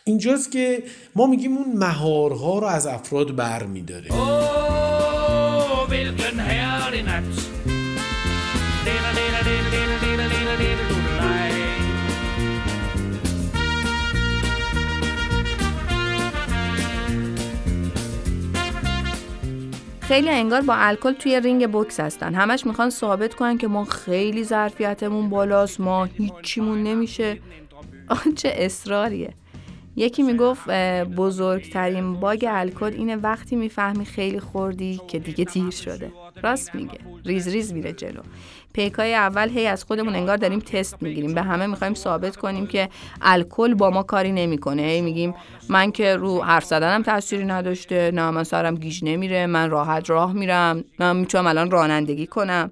اینجاست 0.04 0.52
که 0.52 0.82
ما 1.14 1.26
میگیم 1.26 1.56
اون 1.56 1.76
مهارها 1.76 2.58
رو 2.58 2.66
از 2.66 2.87
افراد 2.87 3.37
بر 3.37 3.66
میداره 3.66 4.10
خیلی 20.10 20.30
انگار 20.30 20.60
با 20.60 20.74
الکل 20.74 21.12
توی 21.12 21.40
رینگ 21.40 21.70
بوکس 21.70 22.00
هستن. 22.00 22.34
همش 22.34 22.66
می‌خوان 22.66 22.90
ثابت 22.90 23.34
کنن 23.34 23.58
که 23.58 23.68
ما 23.68 23.84
خیلی 23.84 24.44
ظرفیتمون 24.44 25.30
بالاست 25.30 25.80
ما 25.80 26.04
هیچیمون 26.04 26.82
نمیشه. 26.82 27.38
آن 28.08 28.34
چه 28.34 28.52
اصراریه. 28.56 29.34
یکی 29.97 30.23
می‌گفت 30.23 30.70
بزرگترین 31.16 32.20
باگ 32.20 32.47
الکل 32.49 32.92
اینه 32.92 33.16
وقتی 33.16 33.56
می‌فهمی 33.56 34.04
خیلی 34.04 34.40
خوردی 34.40 35.00
که 35.09 35.18
دیگه 35.18 35.44
دیر 35.44 35.70
شده. 35.70 36.12
راست 36.42 36.75
میگه. 36.75 36.99
ریز 37.25 37.49
ریز 37.49 37.73
میره 37.73 37.92
جلو. 37.92 38.20
پیکای 38.73 39.14
اول 39.14 39.49
هی 39.49 39.66
از 39.66 39.85
خودمون 39.85 40.14
انگار 40.14 40.37
داریم 40.37 40.59
تست 40.59 41.02
می‌گیریم. 41.02 41.35
به 41.35 41.42
همه 41.42 41.66
می‌خوایم 41.66 41.94
ثابت 41.94 42.37
کنیم 42.37 42.66
که 42.66 42.88
الکل 43.23 43.75
با 43.75 43.90
ما 43.90 44.02
کاری 44.02 44.32
نمی‌کنه. 44.32 44.82
هی 44.82 45.00
میگیم 45.00 45.35
من 45.68 45.92
که 45.92 46.16
رو 46.16 46.42
حرف 46.42 46.64
زدنم 46.64 47.02
تاثیری 47.02 47.44
نداشته 47.44 48.11
نه 48.11 48.30
من 48.30 48.44
سرم 48.44 48.75
گیج 48.75 49.04
نمیره 49.04 49.47
من 49.47 49.70
راحت 49.70 50.11
راه 50.11 50.32
میرم 50.32 50.85
من 50.99 51.16
می‌تونم 51.16 51.47
الان 51.47 51.70
رانندگی 51.70 52.26
کنم. 52.26 52.70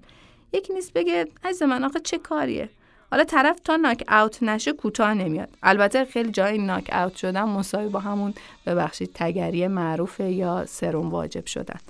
یکی 0.53 0.75
نیست 0.75 0.93
بگه 0.93 1.27
عزیز 1.45 1.63
من 1.63 1.85
آخه 1.85 2.01
چه 2.01 2.19
کاریه؟ 2.19 2.69
حالا 3.11 3.25
طرف 3.25 3.57
تا 3.65 3.77
ناک 3.77 4.05
اوت 4.09 4.43
نشه 4.43 4.73
کوتاه 4.73 5.15
نمیاد. 5.15 5.49
البته 5.63 6.05
خیلی 6.05 6.31
جای 6.31 6.59
ناک 6.59 6.91
اوت 6.93 7.17
شدن 7.17 7.43
مساوی 7.43 7.89
با 7.89 8.01
همون 8.01 8.35
ببخشید 8.67 9.11
تگری 9.15 9.67
معروف 9.67 10.21
یا 10.21 10.67
سرم 10.67 11.11
واجب 11.11 11.47
شدن. 11.47 11.81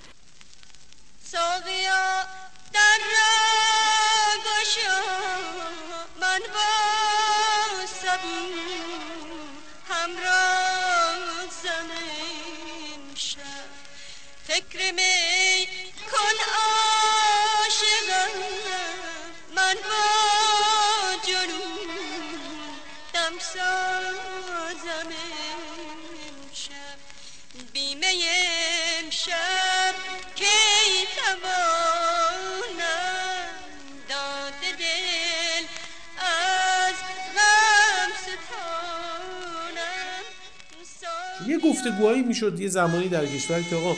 گفتگوهایی 41.78 42.22
می‌شد 42.22 42.60
یه 42.60 42.68
زمانی 42.68 43.08
در 43.08 43.26
کشور 43.26 43.62
که 43.70 43.76
آقا 43.76 43.96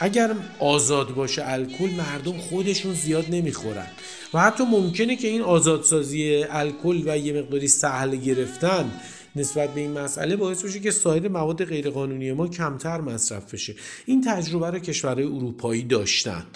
اگر 0.00 0.34
آزاد 0.58 1.14
باشه 1.14 1.42
الکل 1.44 1.90
مردم 1.90 2.38
خودشون 2.38 2.94
زیاد 2.94 3.26
نمی‌خورن. 3.30 3.86
و 4.34 4.40
حتی 4.40 4.64
ممکنه 4.64 5.16
که 5.16 5.28
این 5.28 5.42
آزادسازی 5.42 6.44
الکل 6.50 7.02
و 7.06 7.18
یه 7.18 7.32
مقداری 7.32 7.68
سهل 7.68 8.16
گرفتن 8.16 8.92
نسبت 9.36 9.74
به 9.74 9.80
این 9.80 9.90
مسئله 9.90 10.36
باعث 10.36 10.64
بشه 10.64 10.80
که 10.80 10.90
سایر 10.90 11.28
مواد 11.28 11.64
غیرقانونی 11.64 12.32
ما 12.32 12.48
کمتر 12.48 13.00
مصرف 13.00 13.54
بشه. 13.54 13.74
این 14.06 14.24
تجربه 14.26 14.70
رو 14.70 14.78
کشورهای 14.78 15.26
اروپایی 15.26 15.82
داشتن. 15.82 16.46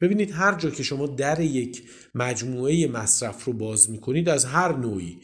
ببینید 0.00 0.30
هر 0.30 0.54
جا 0.54 0.70
که 0.70 0.82
شما 0.82 1.06
در 1.06 1.40
یک 1.40 1.82
مجموعه 2.14 2.86
مصرف 2.86 3.44
رو 3.44 3.52
باز 3.52 3.90
می‌کنید 3.90 4.28
از 4.28 4.44
هر 4.44 4.76
نوعی. 4.76 5.18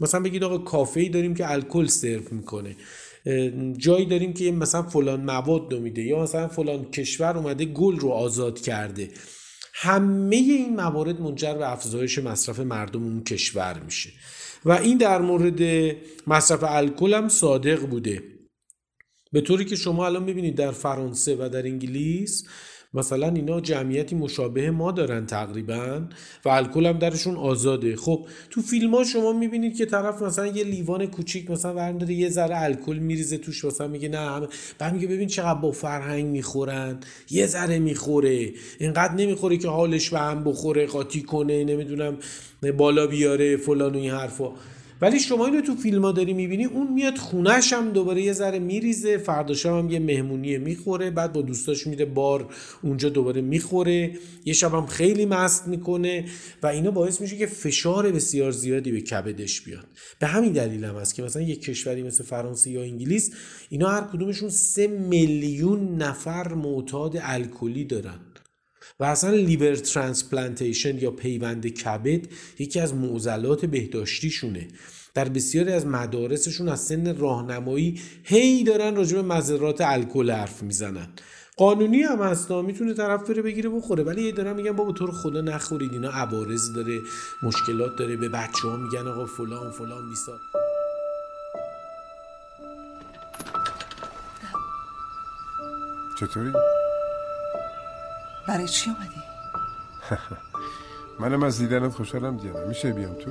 مثلا 0.00 0.20
بگید 0.20 0.44
آقا 0.44 0.58
کافه 0.58 1.08
داریم 1.08 1.34
که 1.34 1.50
الکل 1.50 1.86
سرو 1.86 2.22
می‌کنه. 2.30 2.76
جایی 3.76 4.06
داریم 4.06 4.32
که 4.32 4.52
مثلا 4.52 4.82
فلان 4.82 5.24
مواد 5.24 5.72
رو 5.72 5.80
میده 5.80 6.02
یا 6.02 6.22
مثلا 6.22 6.48
فلان 6.48 6.84
کشور 6.84 7.36
اومده 7.38 7.64
گل 7.64 7.96
رو 7.96 8.08
آزاد 8.08 8.60
کرده. 8.60 9.10
همه 9.74 10.36
این 10.36 10.76
موارد 10.76 11.20
منجر 11.20 11.54
به 11.54 11.72
افزایش 11.72 12.18
مصرف 12.18 12.60
مردم 12.60 13.02
اون 13.02 13.24
کشور 13.24 13.80
میشه. 13.84 14.10
و 14.64 14.72
این 14.72 14.98
در 14.98 15.22
مورد 15.22 15.60
مصرف 16.26 16.64
الکل 16.64 17.14
هم 17.14 17.28
صادق 17.28 17.86
بوده. 17.86 18.22
به 19.32 19.40
طوری 19.40 19.64
که 19.64 19.76
شما 19.76 20.06
الان 20.06 20.22
می‌بینید 20.22 20.56
در 20.56 20.70
فرانسه 20.70 21.36
و 21.36 21.48
در 21.48 21.62
انگلیس 21.62 22.44
مثلا 22.96 23.28
اینا 23.28 23.60
جمعیتی 23.60 24.14
مشابه 24.16 24.70
ما 24.70 24.92
دارن 24.92 25.26
تقریبا 25.26 26.02
و 26.44 26.48
الکل 26.48 26.86
هم 26.86 26.98
درشون 26.98 27.36
آزاده. 27.36 27.96
خب 27.96 28.26
تو 28.50 28.62
فیلم 28.62 28.94
ها 28.94 29.04
شما 29.04 29.32
می‌بینید 29.32 29.76
که 29.76 29.86
طرف 29.86 30.22
مثلا 30.22 30.46
یه 30.46 30.64
لیوان 30.64 31.06
کوچیک 31.06 31.50
مثلا 31.50 31.74
ورنداره 31.74 32.14
یه 32.14 32.28
ذره 32.28 32.62
الکل 32.62 32.96
میریزه 32.96 33.38
توش 33.38 33.64
مثلا 33.64 33.88
میگه 33.88 34.08
نه 34.08 34.18
همه 34.18 34.46
بعد 34.78 34.94
میگه 34.94 35.06
ببین 35.06 35.28
چقدر 35.28 35.60
با 35.60 35.72
فرهنگ 35.72 36.26
می‌خورن. 36.26 36.98
یه 37.30 37.46
ذره 37.46 37.78
می‌خوره. 37.78 38.50
اینقدر 38.78 39.14
نمی‌خوره 39.14 39.56
که 39.56 39.68
حالش 39.68 40.10
به 40.10 40.18
هم 40.18 40.44
بخوره 40.44 40.86
قاطی 40.86 41.22
کنه 41.22 41.64
نمی‌دونم 41.64 42.16
بالا 42.76 43.06
بیاره 43.06 43.56
فلان 43.56 43.94
و 43.94 43.98
این 43.98 44.10
حرفا. 44.10 44.50
ولی 45.00 45.20
شما 45.20 45.46
اینو 45.46 45.60
تو 45.60 45.74
فیلم 45.74 46.04
ها 46.04 46.12
داری 46.12 46.34
می‌بینی 46.34 46.64
اون 46.64 46.92
میاد 46.92 47.18
خونش 47.18 47.72
هم 47.72 47.90
دوباره 47.90 48.22
یه 48.22 48.32
ذره 48.32 48.58
میریزه 48.58 49.18
فرداش 49.18 49.66
هم 49.66 49.90
یه 49.90 49.98
مهمونی 49.98 50.58
می‌خوره 50.58 51.10
بعد 51.10 51.32
با 51.32 51.42
دوستاش 51.42 51.86
میره 51.86 52.04
بار 52.04 52.48
اونجا 52.82 53.08
دوباره 53.08 53.40
می‌خوره 53.40 54.12
یه 54.44 54.52
شب 54.52 54.74
هم 54.74 54.86
خیلی 54.86 55.26
مست 55.26 55.68
می‌کنه 55.68 56.24
و 56.62 56.66
اینا 56.66 56.90
باعث 56.90 57.20
میشه 57.20 57.36
که 57.36 57.46
فشار 57.46 58.12
بسیار 58.12 58.50
زیادی 58.50 58.92
به 58.92 59.00
کبدش 59.00 59.60
بیاد. 59.60 59.86
به 60.18 60.26
همین 60.26 60.52
دلیل 60.52 60.84
هم 60.84 60.96
هست 60.96 61.14
که 61.14 61.22
مثلا 61.22 61.42
یک 61.42 61.62
کشوری 61.62 62.02
مثل 62.02 62.24
فرانسه 62.24 62.70
یا 62.70 62.82
انگلیس 62.82 63.30
اینا 63.68 63.88
هر 63.88 64.00
کدومشون 64.12 64.48
سه 64.48 64.86
میلیون 64.86 65.96
نفر 65.96 66.54
معتاد 66.54 67.16
الکلی 67.20 67.84
دارن. 67.84 68.20
و 69.00 69.04
اصلا 69.04 69.30
liver 69.30 69.74
transplantation 69.74 70.98
یا 70.98 71.10
پیوند 71.10 71.66
کبد 71.66 72.26
یکی 72.58 72.80
از 72.80 72.94
معضلات 72.94 73.64
بهداشتیشونه. 73.66 74.68
در 75.14 75.28
بسیاری 75.28 75.72
از 75.72 75.86
مدارسشون 75.86 76.68
از 76.68 76.80
سن 76.80 77.16
راهنمایی 77.16 78.00
هی 78.24 78.64
دارن 78.64 78.96
راجع 78.96 79.22
به 79.22 79.90
الکل 79.92 80.30
حرف 80.30 80.62
می‌زنن. 80.62 81.06
قانونی 81.56 82.02
هم 82.02 82.22
هستا 82.22 82.62
می‌تونه 82.62 82.94
طرف 82.94 83.30
بره 83.30 83.42
بگیره 83.42 83.70
بخوره. 83.70 84.02
ولی 84.02 84.22
یه 84.22 84.32
دارن 84.32 84.56
میگن 84.56 84.72
بابا 84.72 84.92
تو 84.92 85.06
خدا 85.06 85.40
نخورید. 85.40 85.92
اینا 85.92 86.10
عوارض 86.10 86.72
داره 86.72 87.00
مشکلات 87.42 87.96
داره. 87.98 88.16
به 88.16 88.28
بچه 88.28 88.68
ها 88.68 88.76
میگن 88.76 89.08
آقا 89.08 89.26
فلان 89.26 89.70
فلان 89.70 90.08
بیسا 90.08 90.38
چطوری؟ 96.20 96.52
برای 98.48 98.68
چی 98.68 98.90
اومدی؟ 98.90 99.22
منم 101.20 101.42
از 101.42 101.58
دیدنت 101.58 101.92
خوشحالم 101.92 102.36
دیدم 102.36 102.68
میشه 102.68 102.92
بیام 102.92 103.14
تو؟ 103.14 103.30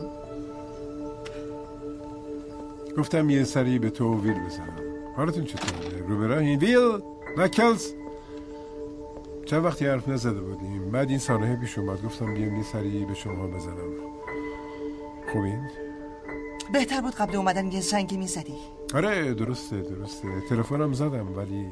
گفتم 2.97 3.29
یه 3.29 3.43
سری 3.43 3.79
به 3.79 3.89
تو 3.89 4.21
ویل 4.21 4.45
بزنم. 4.45 4.79
حالتون 5.17 5.43
چطوره؟ 5.45 6.07
رو 6.07 6.19
براهین 6.19 6.59
ویل؟ 6.59 7.01
نکلز 7.37 7.85
چند 9.45 9.65
وقتی 9.65 9.85
حرف 9.85 10.07
نزده 10.07 10.39
بودیم. 10.41 10.91
بعد 10.91 11.09
این 11.09 11.19
سانحه 11.19 11.55
پیش 11.55 11.77
اومد. 11.77 12.03
گفتم 12.03 12.33
بیام 12.33 12.55
یه 12.55 12.63
سری 12.63 13.05
به 13.05 13.13
شما 13.13 13.47
بزنم. 13.47 13.91
خوبین؟ 15.33 15.69
بهتر 16.73 17.01
بود 17.01 17.15
قبل 17.15 17.35
اومدن 17.35 17.71
یه 17.71 17.81
زنگی 17.81 18.17
می‌زدی. 18.17 18.55
آره 18.93 19.33
درسته 19.33 19.81
درسته. 19.81 20.27
تلفنم 20.49 20.93
زدم 20.93 21.37
ولی 21.37 21.67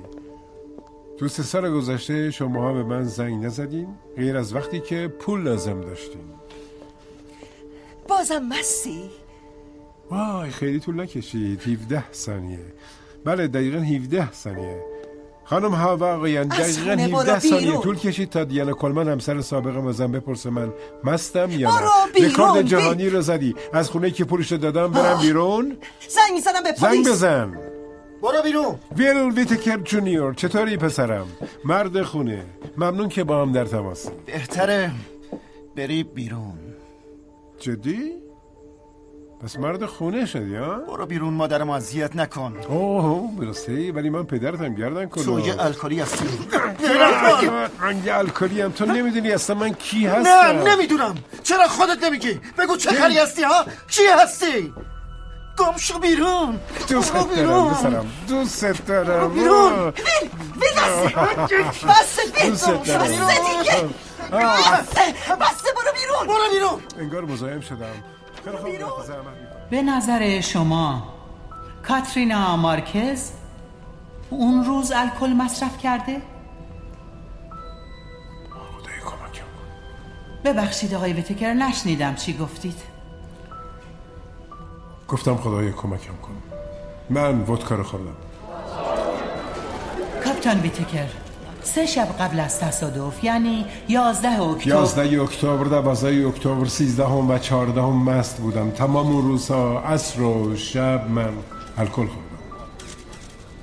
تو 1.24 1.30
سه 1.30 1.44
سال 1.44 1.72
گذشته 1.72 2.32
شما 2.32 2.62
ها 2.62 2.74
به 2.74 2.84
من 2.84 3.04
زنگ 3.04 3.46
نزدین 3.46 3.88
غیر 4.18 4.38
از 4.38 4.56
وقتی 4.56 4.80
که 4.80 5.08
پول 5.20 5.42
لازم 5.42 5.82
داشتین. 5.82 6.22
بازم 8.08 8.40
مستی؟ 8.40 9.10
وای 10.12 10.50
خیلی 10.50 10.80
طول 10.80 11.02
نکشید. 11.02 11.62
17 11.62 12.12
ثانیه. 12.12 12.60
بله 13.26 13.48
دقیقا 13.48 13.78
17 13.78 14.32
ثانیه. 14.32 14.82
خانم 15.46 15.72
ها 15.72 15.94
و 15.94 16.16
آقایان 16.16 16.48
دقیقا 16.48 16.92
17 16.92 17.40
ثانیه. 17.40 17.78
طول 17.78 17.96
کشید 17.96 18.30
تا 18.30 18.44
دیانا 18.44 18.74
کلمن 18.74 19.08
همسر 19.08 19.42
سابقم 19.42 19.88
ازم 19.88 20.12
بپرسه 20.12 20.50
من 20.50 20.74
مستم 21.04 21.52
یا 21.52 21.70
نه. 21.70 22.28
رکورد 22.28 22.62
جهانی 22.62 23.10
رو 23.10 23.22
زدی. 23.22 23.56
از 23.74 23.90
خونه 23.90 24.12
که 24.12 24.26
پولش 24.26 24.52
دادم 24.52 24.88
برم 24.88 25.22
بیرون. 25.22 25.78
زنگ 26.10 26.34
می‌زنم 26.34 26.64
به 26.64 26.72
پلیس. 26.72 26.82
زنگ 26.82 27.08
بزن. 27.08 27.73
برو 28.24 28.42
بیرون. 28.44 28.76
ویل 28.98 29.18
ویتکر 29.18 29.78
جونیور 29.78 30.34
چطوری 30.34 30.78
پسرم؟ 30.78 31.28
مرد 31.66 32.02
خونه. 32.02 32.46
ممنون 32.78 33.10
که 33.10 33.24
با 33.24 33.42
هم 33.42 33.52
در 33.52 33.66
تماسی 33.66 34.10
بهتره 34.26 34.92
بری 35.76 36.04
بیرون. 36.04 36.60
جدی؟ 37.60 38.12
پس 39.44 39.60
مرد 39.60 39.86
خونه 39.86 40.26
شدی 40.26 40.56
ها؟ 40.56 40.76
برو 40.76 41.06
بیرون 41.06 41.34
مادرم 41.34 41.70
اذیت 41.70 42.16
نکن. 42.16 42.54
اوه 42.70 43.32
برسته 43.38 43.92
ولی 43.92 44.10
من 44.10 44.24
پدرتم 44.24 44.76
گردن 44.76 45.06
کنم 45.06 45.24
تو 45.24 45.40
یه 45.40 45.62
الکلی 45.62 46.00
هستی 46.00 46.26
من 47.82 48.02
یه 48.06 48.18
الکلی 48.18 48.62
هم 48.62 48.72
تو 48.72 48.86
نمی‌دونی 48.86 49.32
اصلا 49.32 49.56
من 49.56 49.74
کی 49.74 50.08
هستم. 50.08 50.30
نه 50.30 50.76
نمی‌دونم. 50.76 51.16
چرا 51.44 51.68
خودت 51.68 52.04
نمیگی؟ 52.04 52.40
بگو 52.58 52.78
چه 52.78 52.96
کاری 52.96 53.18
هستی 53.18 53.44
ها؟ 53.44 53.66
کی 53.90 54.02
هستی؟ 54.22 54.74
گم 55.58 55.78
شو 55.78 56.00
بیرون 56.00 56.60
دوست 56.90 57.14
دارم 57.14 58.12
دوست 58.28 58.66
دوست 58.66 58.88
دارم 58.88 59.34
بیرون 59.34 59.72
ویل 59.84 59.94
ویل 60.56 61.64
بسته 61.64 62.22
بسته 62.32 62.50
دوست 62.50 62.68
دارم 62.68 63.06
دیگه 63.06 63.84
بسته 65.42 65.70
برو 65.76 65.94
بیرون 65.94 66.28
برو 66.28 66.52
بیرون 66.54 66.82
انگار 67.00 67.26
مزاحم 67.26 67.62
شدم 67.62 68.04
به 69.70 69.82
نظر 69.82 70.42
شما 70.42 71.14
کاترینا 71.88 72.56
مارکز 72.58 73.32
اون 74.30 74.66
روز 74.66 74.92
الکل 74.92 75.30
مصرف 75.30 75.78
کرده؟ 75.78 76.22
ببخشید 80.46 80.94
آقای 80.94 81.14
وتکر 81.14 81.54
نشنیدم 81.54 82.16
چی 82.16 82.38
گفتید 82.38 82.93
گفتم 85.14 85.38
خدای 85.38 85.72
کمکم 85.72 86.14
کن. 86.22 86.36
من 87.10 87.42
ودکا 87.42 87.76
رو 87.76 87.84
خوردم. 87.84 88.16
کاپتان 90.24 90.60
ویتکر 90.60 91.08
سه 91.64 91.86
شب 91.86 92.08
قبل 92.20 92.40
از 92.40 92.60
تصادف 92.60 93.24
یعنی 93.24 93.66
یازده 93.88 94.42
اکتبر. 94.42 94.68
یازده 94.68 95.22
اکتبر 95.22 95.66
دوازده 95.66 96.28
اکتبر 96.28 96.66
سیزده 96.66 97.06
هم 97.06 97.30
و 97.30 97.38
چهارده 97.38 97.82
هم 97.82 98.04
مست 98.10 98.38
بودم. 98.38 98.72
تمام 98.72 99.08
اون 99.08 99.24
روزها 99.24 99.80
عصر 99.80 100.22
و 100.22 100.56
شب 100.56 101.10
من 101.10 101.34
الکل 101.78 101.94
خوردم. 101.94 102.44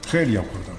خیلی 0.06 0.36
هم 0.36 0.44
خوردم. 0.44 0.78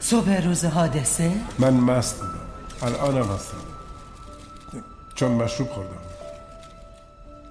صبح 0.00 0.46
روز 0.46 0.64
حادثه؟ 0.64 1.32
من 1.58 1.74
مست 1.74 2.20
بودم. 2.20 2.38
الانم 2.82 3.28
هستم. 3.28 3.56
چون 5.14 5.32
مشروب 5.32 5.68
خوردم. 5.68 5.90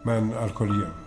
من 0.06 0.34
الکلیم. 0.34 1.01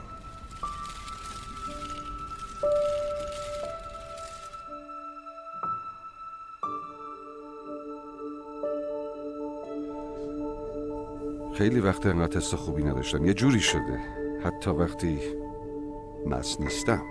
خیلی 11.54 11.80
وقت 11.80 12.06
انقدر 12.06 12.40
تست 12.40 12.56
خوبی 12.56 12.82
نداشتم. 12.82 13.24
یه 13.24 13.34
جوری 13.34 13.60
شده. 13.60 14.00
حتی 14.44 14.70
وقتی 14.70 15.18
مس 16.26 16.60
نیستم. 16.60 17.02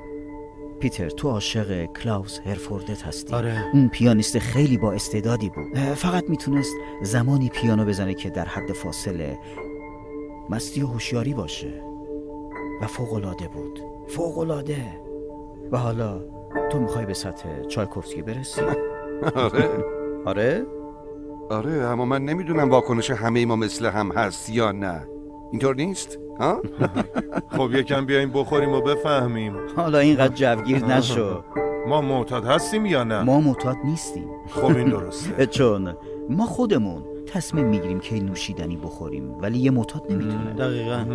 پیتر 0.80 1.10
تو 1.10 1.30
عاشق 1.30 1.86
کلاوس 1.86 2.40
هرفوردت 2.40 3.04
هستی. 3.04 3.34
آره. 3.34 3.66
اون 3.74 3.90
پیانیست 3.90 4.40
خیلی 4.40 4.78
با 4.78 4.92
استعدادی 4.92 5.50
بود. 5.50 5.78
فقط 5.78 6.30
می‌تونست 6.30 6.74
زمانی 7.02 7.50
پیانو 7.50 7.86
بزنه 7.86 8.14
که 8.14 8.30
در 8.30 8.46
حد 8.46 8.72
فاصله 8.72 9.40
مستی 10.50 10.82
و 10.82 10.88
هوشیاری 10.88 11.34
باشه. 11.34 11.84
و 12.82 12.88
فوقالعاده 12.88 13.48
بود. 13.48 13.80
فوقالعاده. 14.08 14.78
و 15.72 15.78
حالا 15.78 16.22
تو 16.72 16.80
می‌خوای 16.80 17.06
به 17.06 17.14
سطح 17.14 17.64
چایکوفسکی 17.64 18.22
برسی؟ 18.22 18.62
آره. 19.36 19.70
آره؟ 20.26 20.66
آره 21.50 21.72
اما 21.72 22.06
من 22.06 22.26
نمی‌دونم 22.26 22.70
واکنش 22.70 23.12
همه 23.12 23.46
ما 23.46 23.56
مثل 23.56 23.86
هم 23.86 24.12
هست 24.12 24.50
یا 24.50 24.72
نه. 24.72 25.08
اینطور 25.52 25.76
نیست؟ 25.76 26.20
ها؟ 26.40 26.62
خب 27.58 27.70
یکم 27.74 28.06
بیایم 28.06 28.32
بخوریم 28.32 28.70
و 28.70 28.82
بفهمیم. 28.82 29.54
حالا 29.76 30.00
اینقدر 30.00 30.56
جوگیر 30.56 30.86
نشو. 30.86 31.44
ما 31.88 32.02
معتاد 32.02 32.46
هستیم 32.46 32.86
یا 32.86 33.04
نه؟ 33.04 33.24
ما 33.24 33.40
معتاد 33.40 33.78
نیستیم. 33.84 34.28
خب 34.50 34.66
این 34.78 34.90
درسته. 34.90 35.46
چون 35.58 35.94
ما 36.30 36.46
خودمون 36.46 37.04
تصمیم 37.26 37.66
می‌گیریم 37.66 38.00
که 38.00 38.16
نوشیدنی 38.16 38.78
بخوریم 38.78 39.36
ولی 39.42 39.60
یه 39.60 39.72
معتاد 39.72 40.12
نمی‌تونه. 40.12 40.54
دقیقا. 40.54 41.06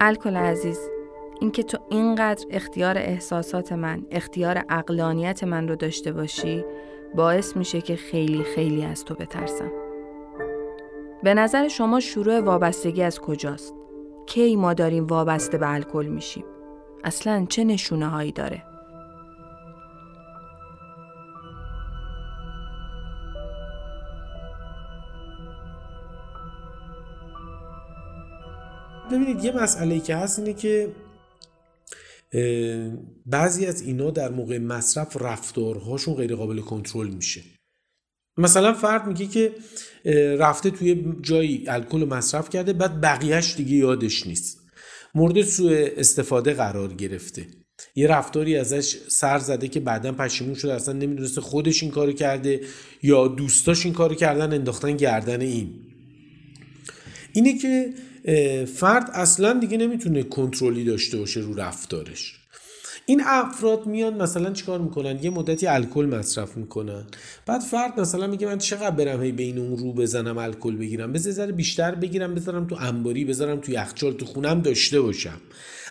الکل 0.00 0.36
عزیز. 0.36 0.78
اینکه 1.40 1.62
تو 1.62 1.78
اینقدر 1.90 2.46
اختیار 2.50 2.98
احساسات 2.98 3.72
من 3.72 4.06
اختیار 4.10 4.64
اقلانیت 4.68 5.44
من 5.44 5.68
رو 5.68 5.76
داشته 5.76 6.12
باشی 6.12 6.64
باعث 7.14 7.56
میشه 7.56 7.80
که 7.80 7.96
خیلی 7.96 8.42
خیلی 8.42 8.84
از 8.84 9.04
تو 9.04 9.14
بترسم 9.14 9.72
به 11.22 11.34
نظر 11.34 11.68
شما 11.68 12.00
شروع 12.00 12.40
وابستگی 12.40 13.02
از 13.02 13.20
کجاست؟ 13.20 13.74
کی 14.26 14.56
ما 14.56 14.74
داریم 14.74 15.06
وابسته 15.06 15.58
به 15.58 15.74
الکل 15.74 16.06
میشیم؟ 16.06 16.44
اصلا 17.04 17.46
چه 17.48 17.64
نشونه 17.64 18.08
هایی 18.08 18.32
داره؟ 18.32 18.62
ببینید 29.10 29.44
یه 29.44 29.62
مسئله 29.62 30.00
که 30.00 30.16
هست 30.16 30.38
اینه 30.38 30.52
که 30.52 30.88
بعضی 33.26 33.66
از 33.66 33.82
اینا 33.82 34.10
در 34.10 34.28
موقع 34.28 34.58
مصرف 34.58 35.16
رفتارهاشون 35.20 36.14
غیر 36.14 36.34
قابل 36.34 36.60
کنترل 36.60 37.08
میشه. 37.08 37.42
مثلا 38.38 38.74
فرد 38.74 39.06
میگه 39.06 39.26
که 39.26 39.52
رفته 40.38 40.70
توی 40.70 41.04
جایی 41.22 41.64
الکل 41.68 41.98
مصرف 41.98 42.50
کرده 42.50 42.72
بعد 42.72 43.00
بقیهش 43.00 43.54
دیگه 43.56 43.76
یادش 43.76 44.26
نیست. 44.26 44.60
مورد 45.14 45.42
سوء 45.42 45.88
استفاده 45.96 46.54
قرار 46.54 46.94
گرفته. 46.94 47.46
یه 47.94 48.06
رفتاری 48.06 48.56
ازش 48.56 48.96
سر 49.08 49.38
زده 49.38 49.68
که 49.68 49.80
بعدا 49.80 50.12
پشیمون 50.12 50.54
شده 50.54 50.72
اصلا 50.72 50.94
نمی‌دونسته 50.94 51.40
خودش 51.40 51.82
این 51.82 51.92
کارو 51.92 52.12
کرده 52.12 52.60
یا 53.02 53.28
دوستاش 53.28 53.84
این 53.84 53.94
کارو 53.94 54.14
کردن 54.14 54.52
انداختن 54.52 54.96
گردن 54.96 55.40
این. 55.40 55.68
اینه 57.32 57.58
که 57.58 57.94
فرد 58.74 59.10
اصلا 59.12 59.52
دیگه 59.52 59.76
نمی‌تونه 59.76 60.22
کنترلی 60.22 60.84
داشته 60.84 61.18
باشه 61.18 61.40
رو 61.40 61.54
رفتارش. 61.54 62.34
این 63.06 63.22
افراد 63.26 63.86
میان 63.86 64.22
مثلا 64.22 64.52
چیکار 64.52 64.80
می‌کنن؟ 64.80 65.18
یه 65.22 65.30
مدتی 65.30 65.66
الکل 65.66 66.04
مصرف 66.04 66.56
می‌کنن. 66.56 67.06
بعد 67.46 67.60
فرد 67.60 68.00
مثلا 68.00 68.26
میگه 68.26 68.46
من 68.46 68.58
چقدر 68.58 68.90
برم 68.90 69.22
هی 69.22 69.32
بین 69.32 69.58
اون 69.58 69.78
رو 69.78 69.92
بزنم 69.92 70.38
الکل 70.38 70.76
بگیرم؟ 70.76 71.12
بذار 71.12 71.32
ذره 71.32 71.52
بیشتر 71.52 71.94
بگیرم 71.94 72.34
بذارم 72.34 72.66
تو 72.66 72.76
انباری 72.80 73.24
بذارم 73.24 73.60
تو 73.60 73.72
یخچال 73.72 74.12
تو 74.12 74.26
خونم 74.26 74.60
داشته 74.60 75.00
باشم. 75.00 75.40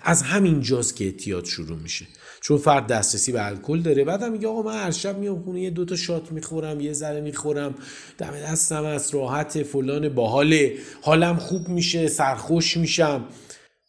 از 0.01 0.21
همین 0.21 0.61
جاست 0.61 0.95
که 0.95 1.05
اعتیاد 1.05 1.45
شروع 1.45 1.77
میشه. 1.77 2.05
چون 2.47 2.57
فرد 2.57 2.87
دسترسی 2.87 3.31
به 3.31 3.45
الکل 3.45 3.81
داره. 3.81 4.03
بعدم 4.03 4.31
میگه 4.31 4.47
آقا 4.47 4.61
من 4.61 4.83
هر 4.83 4.91
شب 4.91 5.19
میام 5.19 5.41
خونه 5.41 5.61
یه 5.61 5.69
دوتا 5.69 5.95
شات 5.95 6.31
می‌خورم 6.31 6.79
یه 6.79 6.93
ذره 6.93 7.21
می‌خورم 7.21 7.75
دم 8.17 8.31
دستم 8.31 8.83
از 8.83 9.13
راحت 9.13 9.63
فلان 9.63 10.09
باحاله. 10.09 10.73
حالم 11.01 11.35
خوب 11.35 11.69
میشه 11.69 12.07
سرخوش 12.07 12.77
میشم. 12.77 13.25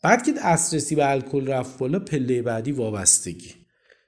بعد 0.03 0.27
که 0.27 0.33
دسترسی 0.33 0.95
به 0.95 1.11
الکل 1.11 1.47
رفت 1.47 1.79
بالا 1.79 1.99
پله 1.99 2.42
بعدی 2.42 2.73
وابستگی. 2.73 3.55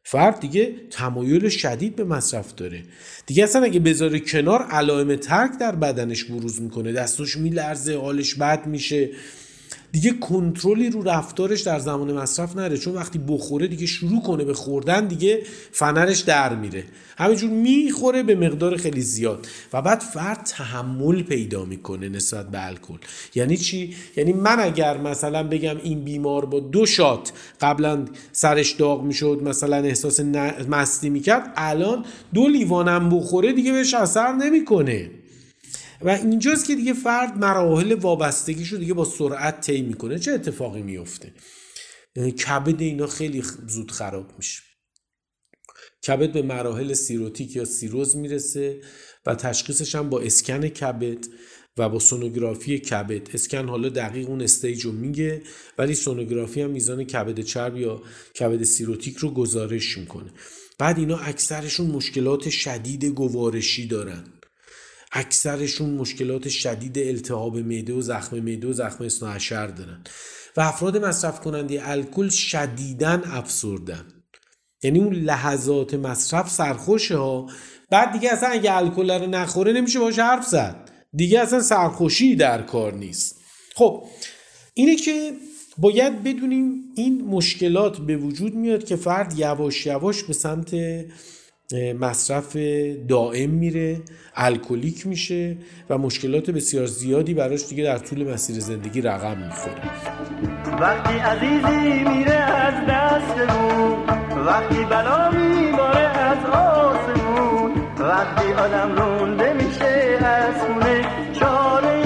فرد 0.02 0.40
دیگه 0.40 0.74
تمایل 0.90 1.48
شدید 1.48 1.96
به 1.96 2.04
مصرف 2.04 2.54
داره. 2.54 2.82
دیگه 3.26 3.44
اصلا 3.44 3.62
اگه 3.62 3.80
بذاره 3.80 4.20
کنار 4.20 4.62
علائم 4.62 5.16
ترک 5.16 5.58
در 5.60 5.74
بدنش 5.74 6.24
بروز 6.24 6.62
می‌کنه. 6.62 6.92
دستش 6.92 7.36
میلرزه 7.36 7.96
حالش 7.96 8.34
بد 8.34 8.66
میشه. 8.66 9.10
دیگه 9.92 10.10
کنترلی 10.12 10.90
رو 10.90 11.02
رفتارش 11.02 11.60
در 11.60 11.78
زمان 11.78 12.12
مصرف 12.12 12.56
نره. 12.56 12.76
چون 12.78 12.94
وقتی 12.94 13.18
بخوره 13.18 13.66
دیگه 13.66 13.86
شروع 13.86 14.22
کنه 14.22 14.44
به 14.44 14.54
خوردن 14.54 15.06
دیگه 15.06 15.42
فنرش 15.72 16.20
در 16.20 16.54
میره. 16.54 16.84
همینجور 17.18 17.50
می‌خوره 17.50 18.22
به 18.22 18.34
مقدار 18.34 18.76
خیلی 18.76 19.00
زیاد. 19.00 19.46
و 19.72 19.82
بعد 19.82 20.00
فرد 20.00 20.42
تحمل 20.44 21.22
پیدا 21.22 21.64
می‌کنه 21.64 22.08
نسبت 22.08 22.50
به 22.50 22.66
الکل. 22.66 22.98
یعنی 23.34 23.56
چی؟ 23.56 23.94
یعنی 24.16 24.32
من 24.32 24.60
اگر 24.60 24.96
مثلا 24.96 25.42
بگم 25.42 25.76
این 25.82 26.04
بیمار 26.04 26.44
با 26.44 26.60
دو 26.60 26.86
شات 26.86 27.32
قبلا 27.60 28.04
سرش 28.32 28.72
داغ 28.72 29.02
می‌شد 29.02 29.40
مثلا 29.44 29.76
احساس 29.76 30.20
مستی 30.68 31.10
می‌کرد 31.10 31.52
الان 31.56 32.04
دو 32.34 32.48
لیوانم 32.48 33.08
بخوره 33.08 33.52
دیگه 33.52 33.72
بهش 33.72 33.94
اثر 33.94 34.32
نمی‌کنه. 34.32 35.10
و 36.00 36.08
اینجاست 36.08 36.66
که 36.66 36.74
دیگه 36.74 36.92
فرد 36.92 37.38
مراحل 37.38 37.94
وابستگیشو 37.94 38.76
دیگه 38.76 38.94
با 38.94 39.04
سرعت 39.04 39.60
طی 39.60 39.82
می‌کنه. 39.82 40.18
چه 40.18 40.32
اتفاقی 40.32 40.82
میفته 40.82 41.34
کبد 42.46 42.80
اینا 42.80 43.06
خیلی 43.06 43.42
زود 43.68 43.90
خراب 43.90 44.32
میشه. 44.36 44.62
کبد 46.06 46.32
به 46.32 46.42
مراحل 46.42 46.92
سیروتیک 46.92 47.56
یا 47.56 47.64
سیروز 47.64 48.16
می‌رسه 48.16 48.80
و 49.26 49.34
تشخیصش 49.34 49.94
هم 49.94 50.10
با 50.10 50.20
اسکن 50.20 50.68
کبد 50.68 51.26
و 51.76 51.88
با 51.88 51.98
سونوگرافی 51.98 52.78
کبد. 52.78 53.34
اسکن 53.34 53.68
حالا 53.68 53.88
دقیق 53.88 54.28
اون 54.28 54.42
stage 54.42 54.84
رو 54.84 54.92
میگه 54.92 55.42
ولی 55.78 55.94
سونوگرافی 55.94 56.60
هم 56.62 56.70
میزان 56.70 57.04
کبد 57.04 57.40
چرب 57.40 57.76
یا 57.76 58.02
کبد 58.38 58.62
سیروتیک 58.62 59.16
رو 59.16 59.30
گزارش 59.30 59.98
می‌کنه. 59.98 60.30
بعد 60.78 60.98
اینا 60.98 61.16
اکثرشون 61.16 61.86
مشکلات 61.86 62.48
شدید 62.48 63.04
گوارشی 63.04 63.86
دارن. 63.86 64.24
اکثرشون 65.12 65.90
مشکلات 65.90 66.48
شدید 66.48 66.98
التهاب 66.98 67.58
معده 67.58 67.92
و 67.92 68.00
زخم 68.00 68.40
معده 68.40 68.68
و 68.68 68.72
زخم 68.72 69.04
اثنی 69.04 69.35
عشر 69.35 69.66
دارن. 69.66 70.04
و 70.56 70.60
افراد 70.60 70.96
مصرف 71.04 71.40
کننده 71.40 71.88
الکل 71.88 72.28
شدیدن 72.28 73.22
افسردن 73.24 74.04
یعنی 74.82 74.98
اون 74.98 75.14
لحظات 75.14 75.94
مصرف 75.94 76.50
سرخوشه 76.50 77.16
ها. 77.16 77.46
بعد 77.90 78.12
دیگه 78.12 78.32
اصلا 78.32 78.48
اگه 78.48 78.76
الکل 78.76 79.10
رو 79.10 79.26
نخوره 79.26 79.72
نمیشه 79.72 79.98
باشه 79.98 80.22
حرف 80.22 80.46
زد. 80.46 80.90
دیگه 81.12 81.40
اصلا 81.40 81.60
سرخوشی 81.60 82.36
در 82.36 82.62
کار 82.62 82.94
نیست. 82.94 83.40
خب 83.74 84.04
اینه 84.74 84.96
که 84.96 85.32
باید 85.78 86.22
بدونیم 86.22 86.82
این 86.96 87.24
مشکلات 87.24 87.98
به 87.98 88.16
وجود 88.16 88.54
میاد 88.54 88.84
که 88.84 88.96
فرد 88.96 89.38
یواش 89.38 89.86
یواش 89.86 90.22
به 90.22 90.32
سمت 90.32 90.74
مصرف 91.74 92.56
دائم 93.08 93.50
میره 93.50 94.00
الکلیک 94.34 95.06
میشه 95.06 95.56
و 95.90 95.98
مشکلات 95.98 96.50
بسیار 96.50 96.86
زیادی 96.86 97.34
براش 97.34 97.68
دیگه 97.68 97.84
در 97.84 97.98
طول 97.98 98.32
مسیر 98.32 98.60
زندگی 98.60 99.00
رقم 99.00 99.38
می‌خوره. 99.38 99.82
وقتی 100.80 101.18
عزیزی 101.18 102.04
میره 102.04 102.32
از 102.34 102.74
دستمون 102.88 104.06
وقتی 104.46 104.84
بلا 104.84 105.30
میباره 105.30 106.00
از 106.00 106.46
آسمون 106.46 107.72
وقتی 107.98 108.52
آدم 108.52 108.96
رونده 108.96 109.52
میشه 109.52 110.18
از 110.24 110.54
خونه 110.54 111.06
چاره 111.32 111.97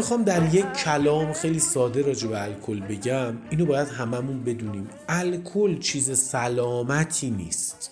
بخوام 0.00 0.24
در 0.24 0.54
یک 0.54 0.72
کلام 0.72 1.32
خیلی 1.32 1.58
ساده 1.58 2.02
راجع 2.02 2.28
به 2.28 2.42
الکل 2.42 2.80
بگم. 2.80 3.38
اینو 3.50 3.66
باید 3.66 3.88
هممون 3.88 4.44
بدونیم. 4.44 4.88
الکل 5.08 5.78
چیز 5.78 6.18
سلامتی 6.18 7.30
نیست. 7.30 7.90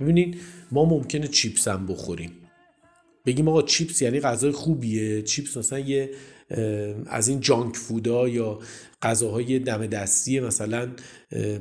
ببینید 0.00 0.40
ما 0.72 0.84
ممکنه 0.84 1.28
چیپس 1.28 1.68
هم 1.68 1.86
بخوریم. 1.86 2.32
بگیم 3.26 3.48
آقا 3.48 3.62
چیپس 3.62 4.02
یعنی 4.02 4.20
غذای 4.20 4.52
خوبیه؟ 4.52 5.22
چیپس 5.22 5.56
مثلا 5.56 5.78
یه 5.78 6.10
از 7.06 7.28
این 7.28 7.40
جانک 7.40 7.76
فودا 7.76 8.28
یا 8.28 8.58
غذاهای 9.02 9.58
دم 9.58 9.86
دستی 9.86 10.40
مثلا 10.40 10.88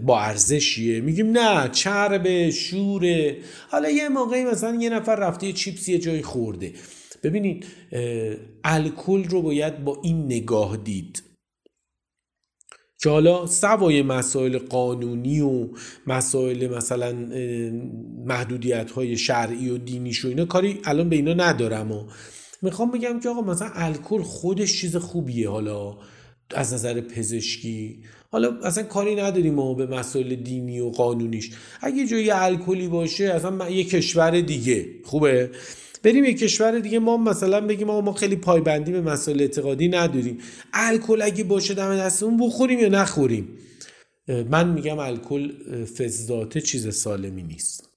با 0.04 0.22
ارزشیه. 0.22 1.02
میگیم 1.02 1.38
نه 1.38 1.70
چربه 1.70 2.52
شوره. 2.52 3.38
حالا 3.70 3.90
یه 3.90 4.10
موقعی 4.10 4.46
مثلا 4.46 4.76
یه 4.82 4.90
نفر 4.90 5.16
رفته 5.16 5.48
یه 5.48 5.54
چیپس 5.54 5.90
یه 5.90 6.00
جایی 6.00 6.22
خورده. 6.22 6.74
ببینید 7.24 7.66
الکل 8.64 9.24
رو 9.24 9.42
باید 9.42 9.84
با 9.84 10.00
این 10.04 10.26
نگاه 10.26 10.78
دید. 10.78 11.24
که 13.02 13.10
حالا 13.10 13.46
سوای 13.46 14.02
مسائل 14.02 14.58
قانونی 14.58 15.42
و 15.42 15.68
مسائل 16.08 16.76
مثلا 16.78 17.14
محدودیت 18.26 18.92
های 18.92 19.18
شرعی 19.18 19.70
و 19.70 19.78
دینیش 19.78 20.26
و 20.26 20.28
اینا 20.28 20.46
کاری 20.46 20.80
الان 20.84 21.10
به 21.10 21.16
اینا 21.16 21.34
ندارم. 21.34 21.92
و 21.92 22.04
می‌خوام 22.62 22.92
بگم 22.92 23.20
که 23.20 23.30
آقا 23.30 23.42
مثلا 23.42 23.70
الکل 23.74 24.22
خودش 24.22 24.82
چیز 24.82 24.96
خوبیه. 24.96 25.50
حالا 25.50 25.98
از 26.56 26.74
نظر 26.74 27.02
پزشکی. 27.02 28.04
حالا 28.32 28.60
اصلا 28.64 28.84
کاری 28.84 29.16
نداریم 29.16 29.54
ما 29.54 29.74
به 29.74 29.88
مسائل 29.88 30.36
دینی 30.36 30.80
و 30.80 30.90
قانونیش. 30.90 31.52
اگه 31.82 32.08
جایی 32.08 32.32
الکلی 32.32 32.88
باشه 32.88 33.24
اصلا 33.24 33.70
یه 33.70 33.84
کشور 33.84 34.42
دیگه. 34.42 34.86
خوبه؟ 35.04 35.50
بریم 36.04 36.24
یه 36.24 36.34
کشور 36.34 36.80
دیگه 36.80 37.00
ما 37.00 37.18
مثلا 37.18 37.62
بگیم 37.62 37.88
ما 37.88 38.14
خیلی 38.14 38.36
پایبندی 38.36 38.92
به 38.92 39.02
مسائل 39.02 39.42
اعتقادی 39.42 39.88
نداریم. 39.88 40.38
الکل 40.74 41.22
اگه 41.22 41.44
باشه 41.44 41.74
دم 41.74 41.96
دستمون 41.98 42.38
بخوریم 42.38 42.80
یا 42.80 42.90
نخوریم؟ 42.90 43.48
من 44.28 44.70
میگم 44.70 45.00
الکل 45.00 45.52
فزداته 45.86 46.62
چیز 46.62 46.96
سالمی 46.96 47.44
نیست. 47.44 47.90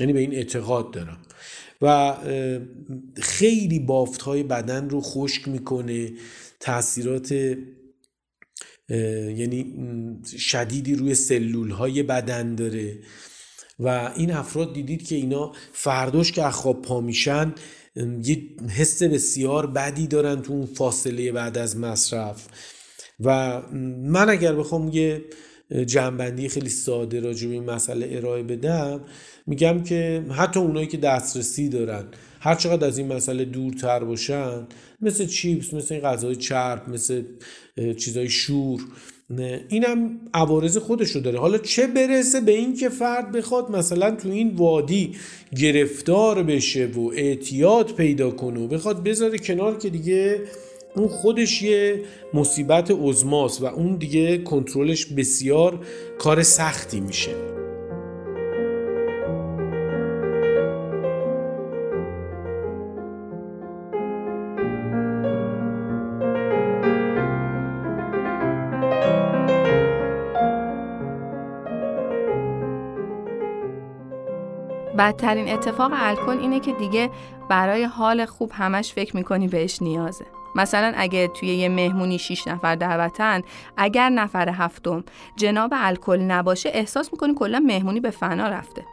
یعنی 0.00 0.12
به 0.12 0.20
این 0.20 0.34
اعتقاد 0.34 0.90
دارم. 0.90 1.18
و 1.82 2.14
خیلی 3.16 3.78
بافت 3.78 4.22
های 4.22 4.42
بدن 4.42 4.90
رو 4.90 5.00
خشک 5.00 5.48
می‌کنه 5.48 6.12
تاثیرات 6.60 7.32
یعنی 8.90 9.74
شدیدی 10.38 10.94
روی 10.94 11.14
سلول 11.14 11.70
های 11.70 12.02
بدن 12.02 12.54
داره. 12.54 12.98
و 13.78 14.12
این 14.16 14.32
افراد 14.32 14.74
دیدید 14.74 15.06
که 15.06 15.14
اینا 15.14 15.52
فرداش 15.72 16.32
که 16.32 16.42
خواب 16.42 16.82
پا 16.82 17.00
میشن 17.00 17.54
یه 18.22 18.42
حس 18.68 19.02
بسیار 19.02 19.66
بدی 19.66 20.06
دارن 20.06 20.42
تو 20.42 20.52
اون 20.52 20.66
فاصله 20.66 21.32
بعد 21.32 21.58
از 21.58 21.76
مصرف. 21.76 22.46
و 23.20 23.62
من 24.02 24.30
اگر 24.30 24.54
بخوام 24.54 24.88
یه 24.88 25.24
جنبندی 25.86 26.48
خیلی 26.48 26.68
ساده 26.68 27.20
راجع 27.20 27.48
به 27.48 27.54
این 27.54 27.64
مسئله 27.64 28.08
ارائه 28.12 28.42
بدم 28.42 29.00
میگم 29.46 29.82
که 29.82 30.24
حتی 30.30 30.60
اونایی 30.60 30.86
که 30.86 30.96
دسترسی 30.96 31.68
دارن 31.68 32.04
هر 32.40 32.54
چقدر 32.54 32.86
از 32.86 32.98
این 32.98 33.12
مسئله 33.12 33.44
دورتر 33.44 34.04
باشن 34.04 34.66
مثل 35.00 35.26
چیپس 35.26 35.74
مثل 35.74 36.00
غذای 36.00 36.36
چرب 36.36 36.88
مثل 36.88 37.22
چیزای 37.98 38.28
شور 38.28 38.80
اینم 39.68 40.20
عوارض 40.34 40.76
خودش 40.76 41.10
رو 41.10 41.20
داره. 41.20 41.38
حالا 41.38 41.58
چه 41.58 41.86
برسه 41.86 42.40
به 42.40 42.52
این 42.52 42.74
که 42.74 42.88
فرد 42.88 43.32
بخواد 43.32 43.70
مثلا 43.70 44.10
تو 44.10 44.28
این 44.28 44.56
وادی 44.56 45.16
گرفتار 45.56 46.42
بشه 46.42 46.86
و 46.86 47.10
اعتیاد 47.14 47.94
پیدا 47.94 48.30
کنه 48.30 48.60
و 48.60 48.66
بخواد 48.66 49.02
بذاره 49.02 49.38
کنار 49.38 49.78
که 49.78 49.90
دیگه 49.90 50.40
اون 50.96 51.08
خودش 51.08 51.62
یه 51.62 52.02
مصیبت 52.34 52.90
ازماس 52.90 53.62
و 53.62 53.66
اون 53.66 53.96
دیگه 53.96 54.38
کنترلش 54.38 55.06
بسیار 55.06 55.86
کار 56.18 56.42
سختی 56.42 57.00
میشه. 57.00 57.34
بدترین 74.98 75.48
اتفاق 75.48 75.92
الکل 75.94 76.38
اینه 76.38 76.60
که 76.60 76.72
دیگه 76.72 77.10
برای 77.48 77.84
حال 77.84 78.26
خوب 78.26 78.50
همش 78.54 78.92
فکر 78.92 79.16
می‌کنی 79.16 79.48
بهش 79.48 79.82
نیازه. 79.82 80.24
مثلا 80.54 80.92
اگه 80.96 81.28
توی 81.28 81.48
یه 81.48 81.68
مهمونی 81.68 82.18
6 82.18 82.48
نفر 82.48 82.74
دعوتن 82.74 83.42
اگر 83.76 84.08
نفر 84.08 84.48
هفتم 84.48 85.04
جناب 85.36 85.70
الکل 85.74 86.20
نباشه 86.20 86.70
احساس 86.72 87.12
می‌کنی 87.12 87.34
کلا 87.34 87.62
مهمونی 87.66 88.00
به 88.00 88.10
فنا 88.10 88.48
رفته. 88.48 88.84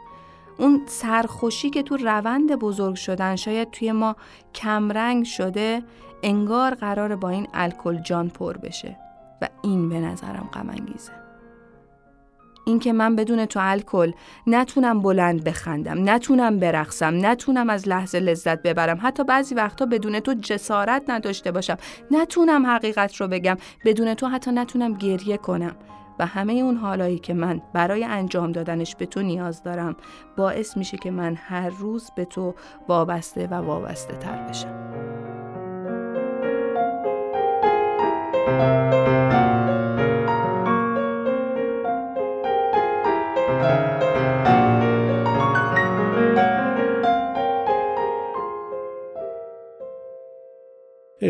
اون 0.58 0.82
سرخوشی 0.86 1.70
که 1.70 1.82
تو 1.82 1.96
روند 1.96 2.56
بزرگ 2.56 2.94
شدن 2.94 3.36
شاید 3.36 3.70
توی 3.70 3.92
ما 3.92 4.16
کمرنگ 4.54 5.24
شده 5.24 5.82
انگار 6.22 6.74
قرار 6.74 7.16
با 7.16 7.28
این 7.28 7.48
الکل 7.54 7.98
جان 7.98 8.28
پر 8.28 8.56
بشه. 8.56 8.96
و 9.42 9.48
این 9.62 9.88
به 9.88 10.00
نظرم 10.00 10.50
غم 10.54 10.70
اینکه 12.66 12.92
من 12.92 13.16
بدون 13.16 13.46
تو 13.46 13.60
الکل 13.62 14.12
نتونم 14.46 15.02
بلند 15.02 15.44
بخندم 15.44 16.10
نتونم 16.10 16.58
برقصم 16.58 17.26
نتونم 17.26 17.70
از 17.70 17.88
لحظه 17.88 18.20
لذت 18.20 18.62
ببرم. 18.62 18.98
حتی 19.02 19.24
بعضی 19.24 19.54
وقتا 19.54 19.86
بدون 19.86 20.20
تو 20.20 20.34
جسارت 20.34 21.02
نداشته 21.08 21.52
باشم. 21.52 21.76
نتونم 22.10 22.66
حقیقت 22.66 23.16
رو 23.16 23.28
بگم. 23.28 23.56
بدون 23.84 24.14
تو 24.14 24.26
حتی 24.26 24.50
نتونم 24.50 24.94
گریه 24.94 25.36
کنم. 25.36 25.76
و 26.18 26.26
همه 26.26 26.52
اون 26.52 26.76
حالایی 26.76 27.18
که 27.18 27.34
من 27.34 27.62
برای 27.72 28.04
انجام 28.04 28.52
دادنش 28.52 28.96
به 28.96 29.06
تو 29.06 29.22
نیاز 29.22 29.62
دارم 29.62 29.96
باعث 30.36 30.76
میشه 30.76 30.96
که 30.96 31.10
من 31.10 31.34
هر 31.34 31.68
روز 31.68 32.10
به 32.16 32.24
تو 32.24 32.54
وابسته 32.88 33.46
و 33.46 33.54
وابسته 33.54 34.16
تر 34.16 34.48
بشم. 34.48 34.86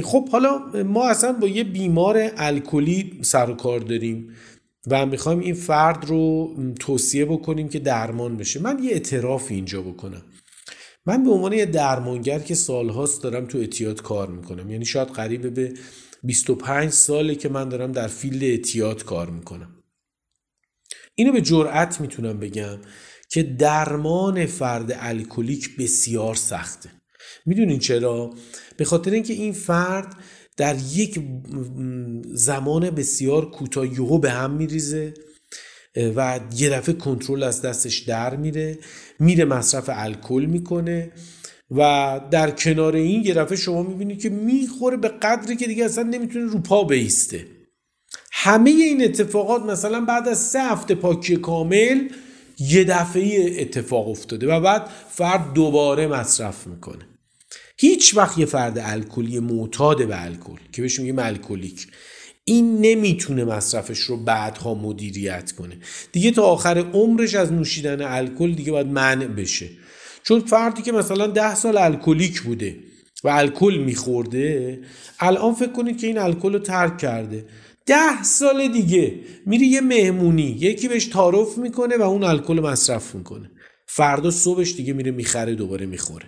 خب 0.07 0.29
حالا 0.29 0.59
ما 0.85 1.09
اصلا 1.09 1.33
با 1.33 1.49
یه 1.49 1.65
بیمار 1.65 2.31
الکلی 2.37 3.19
سر 3.23 3.51
و 3.51 3.55
کار 3.55 3.81
داریم 3.81 4.37
و 4.87 5.07
می‌خوایم 5.07 5.39
این 5.39 5.55
فرد 5.55 6.05
رو 6.05 6.55
توصیه 6.81 7.25
بکنیم 7.25 7.69
که 7.69 7.79
درمان 7.79 8.37
بشه. 8.37 8.61
من 8.61 8.85
یه 8.85 8.91
اعتراف 8.91 9.51
اینجا 9.51 9.83
بکنم. 9.83 10.23
من 11.07 11.25
به 11.25 11.31
عنوان 11.31 11.53
یه 11.53 11.67
درمانگر 11.67 12.39
که 12.39 12.55
سالهاست 12.55 13.23
دارم 13.23 13.47
تو 13.47 13.59
اعتیاد 13.59 14.03
کار 14.03 14.29
می‌کنم. 14.31 14.71
یعنی 14.71 14.85
شاید 14.85 15.09
قریب 15.09 15.55
به 15.55 15.75
25 16.23 16.91
ساله 16.91 17.35
که 17.35 17.49
من 17.49 17.69
دارم 17.69 17.93
در 17.93 18.07
فیلد 18.09 18.43
اعتیاد 18.45 19.05
کار 19.05 19.31
می‌کنم. 19.31 19.71
اینو 21.15 21.33
به 21.33 21.41
جرأت 21.41 22.01
می‌تونم 22.01 22.39
بگم 22.39 22.79
که 23.31 23.43
درمان 23.43 24.47
فرد 24.47 24.97
الکلیک 25.01 25.77
بسیار 25.77 26.35
سخته. 26.35 26.91
می‌دونین 27.47 27.79
چرا؟ 27.79 28.31
به 28.77 28.85
خاطر 28.85 29.11
اینکه 29.11 29.33
این 29.33 29.53
فرد 29.53 30.15
در 30.57 30.77
یک 30.95 31.21
زمان 32.33 32.91
بسیار 32.91 33.51
کوتاه 33.51 33.87
یهو 33.87 34.19
به 34.19 34.31
هم 34.31 34.51
میریزه 34.51 35.15
و 36.17 36.41
یه 36.57 36.71
دفعه 36.71 36.95
کنترل 36.95 37.43
از 37.43 37.63
دستش 37.63 37.99
در 37.99 38.37
میره 38.37 38.79
میره 39.19 39.45
مصرف 39.45 39.91
الکل 39.93 40.47
می‌کنه 40.51 41.13
و 41.71 42.21
در 42.31 42.51
کنار 42.51 42.97
این 42.97 43.25
یه 43.25 43.35
دفعه 43.35 43.57
شما 43.57 43.83
می‌بینید 43.83 44.23
که 44.23 44.29
می‌خوره 44.29 44.97
به 44.97 45.09
قدری 45.09 45.57
که 45.57 45.67
دیگه 45.67 45.85
اصلا 45.85 46.05
نمی‌تونه 46.05 46.45
رو 46.45 46.59
پا 46.59 46.85
بیسته. 46.85 47.47
همه 48.33 48.71
این 48.71 49.05
اتفاقات 49.05 49.63
مثلا 49.63 50.01
بعد 50.01 50.29
از 50.29 50.39
سه 50.39 50.63
هفته 50.63 50.95
پاکی 50.95 51.37
کامل 51.37 52.09
یه 52.59 52.85
دفعه 52.85 53.61
اتفاق 53.61 54.09
افتاده 54.09 54.55
و 54.55 54.61
بعد 54.61 54.87
فرد 55.11 55.53
دوباره 55.53 56.07
مصرف 56.07 56.67
می‌کنه. 56.67 57.07
هیچ 57.79 58.17
وقت 58.17 58.39
یه 58.39 58.47
فرد 58.47 58.79
الکلی 58.79 59.39
معتاد 59.39 60.09
به 60.09 60.25
الکل 60.25 60.59
که 60.73 60.83
بهش 60.83 61.01
میگیم 61.01 61.19
الکلیک. 61.19 61.87
این 62.45 62.81
نمی‌تونه 62.81 63.45
مصرفش 63.45 63.99
رو 63.99 64.17
بعدها 64.17 64.75
مدیریت 64.75 65.53
کنه. 65.53 65.77
دیگه 66.13 66.31
تا 66.31 66.43
آخر 66.43 66.79
عمرش 66.79 67.35
از 67.35 67.53
نوشیدن 67.53 68.03
الکل 68.03 68.53
دیگه 68.53 68.73
باید 68.73 68.87
منع 68.87 69.27
بشه. 69.27 69.69
چون 70.23 70.41
فردی 70.41 70.83
که 70.83 70.93
مثلا 70.93 71.27
ده 71.27 71.55
سال 71.55 71.77
الکلیک 71.77 72.43
بوده 72.43 72.77
و 73.25 73.29
الکل 73.29 73.83
میخورده 73.87 74.79
الان 75.21 75.55
فکر 75.55 75.73
کنید 75.73 75.99
که 75.99 76.07
این 76.07 76.19
الکل 76.19 76.53
رو 76.53 76.59
ترک 76.59 76.99
کرده. 76.99 77.45
ده 77.87 78.23
سال 78.23 78.69
دیگه 78.69 79.21
میری 79.47 79.67
یه 79.67 79.81
مهمونی 79.81 80.57
یکی 80.61 80.89
بهش 80.89 81.07
تعارف 81.07 81.59
می‌کنه 81.59 81.97
و 81.97 82.03
اون 82.03 82.25
الکل 82.25 82.61
مصرف 82.61 83.15
می‌کنه. 83.15 83.51
فردا 83.87 84.31
صبحش 84.31 84.75
دیگه 84.75 84.93
میره 84.93 85.11
می‌خره 85.11 85.55
دوباره 85.55 85.87
می‌خوره. 85.87 86.27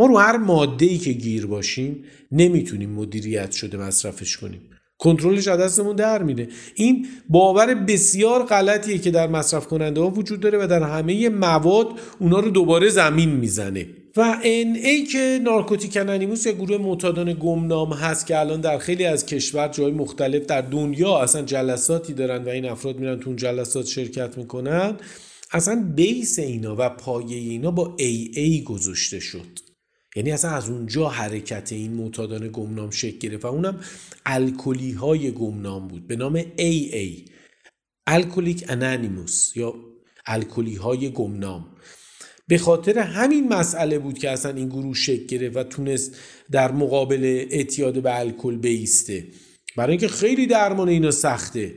ما 0.00 0.06
رو 0.06 0.18
هر 0.18 0.36
ماده 0.36 0.86
ای 0.86 0.98
که 0.98 1.12
گیر 1.12 1.46
باشیم 1.46 2.04
نمی‌تونیم 2.32 2.90
مدیریت 2.90 3.52
شده 3.52 3.78
مصرفش 3.78 4.36
کنیم. 4.36 4.60
کنترلش 4.98 5.48
از 5.48 5.60
دستمون 5.60 5.96
در 5.96 6.22
میره. 6.22 6.48
این 6.74 7.06
باور 7.28 7.74
بسیار 7.74 8.44
غلطیه 8.44 8.98
که 8.98 9.10
در 9.10 9.26
مصرف 9.26 9.66
کننده 9.66 10.00
ها 10.00 10.10
وجود 10.10 10.40
داره 10.40 10.58
و 10.64 10.66
در 10.66 10.82
همه 10.82 11.28
مواد 11.28 11.86
اونا 12.18 12.40
رو 12.40 12.50
دوباره 12.50 12.88
زمین 12.88 13.28
می‌زنه. 13.28 13.86
و 14.16 14.38
ای 14.42 15.04
که 15.04 15.40
نارکوتیک 15.42 15.96
انانیموس 15.96 16.46
یا 16.46 16.52
گروه 16.52 16.78
معتادان 16.78 17.36
گمنام 17.40 17.92
هست 17.92 18.26
که 18.26 18.38
الان 18.38 18.60
در 18.60 18.78
خیلی 18.78 19.04
از 19.04 19.26
کشور 19.26 19.68
جای 19.68 19.92
مختلف 19.92 20.46
در 20.46 20.60
دنیا 20.60 21.18
اصلا 21.18 21.42
جلساتی 21.42 22.12
دارن 22.12 22.44
و 22.44 22.48
این 22.48 22.64
افراد 22.64 22.98
میرن 22.98 23.18
تو 23.18 23.28
اون 23.28 23.36
جلسات 23.36 23.86
شرکت 23.86 24.38
می‌کنن 24.38 24.96
اصلا 25.52 25.92
بیس 25.96 26.38
اینا 26.38 26.76
و 26.78 26.88
پایه 26.88 27.36
اینا 27.36 27.70
با 27.70 27.94
ای 27.98 28.30
ای 28.34 28.62
گذاشته 28.62 29.20
شد. 29.20 29.69
یعنی 30.16 30.32
اصلا 30.32 30.50
از 30.50 30.68
اونجا 30.68 31.08
حرکت 31.08 31.72
این 31.72 31.92
معتادان 31.92 32.48
گمنام 32.52 32.90
شکل 32.90 33.18
گرفت 33.18 33.44
و 33.44 33.48
اونم 33.48 33.80
الکلی 34.26 34.92
های 34.92 35.30
گمنام 35.30 35.88
بود 35.88 36.06
به 36.06 36.16
نام 36.16 36.42
AA 36.42 37.30
الکلیک 38.06 38.64
انانیموس 38.68 39.52
یا 39.56 39.74
الکلی 40.26 40.74
های 40.74 41.10
گمنام. 41.10 41.66
به 42.48 42.58
خاطر 42.58 42.98
همین 42.98 43.48
مسئله 43.48 43.98
بود 43.98 44.18
که 44.18 44.30
اصلا 44.30 44.54
این 44.54 44.68
گروه 44.68 44.94
شکل 44.94 45.26
گرفت 45.26 45.56
و 45.56 45.62
تونست 45.62 46.16
در 46.50 46.72
مقابل 46.72 47.46
اعتیاد 47.50 48.02
به 48.02 48.18
الکل 48.18 48.56
بیسته. 48.56 49.26
برای 49.76 49.90
اینکه 49.90 50.08
خیلی 50.08 50.46
درمان 50.46 50.88
اینا 50.88 51.10
سخته. 51.10 51.74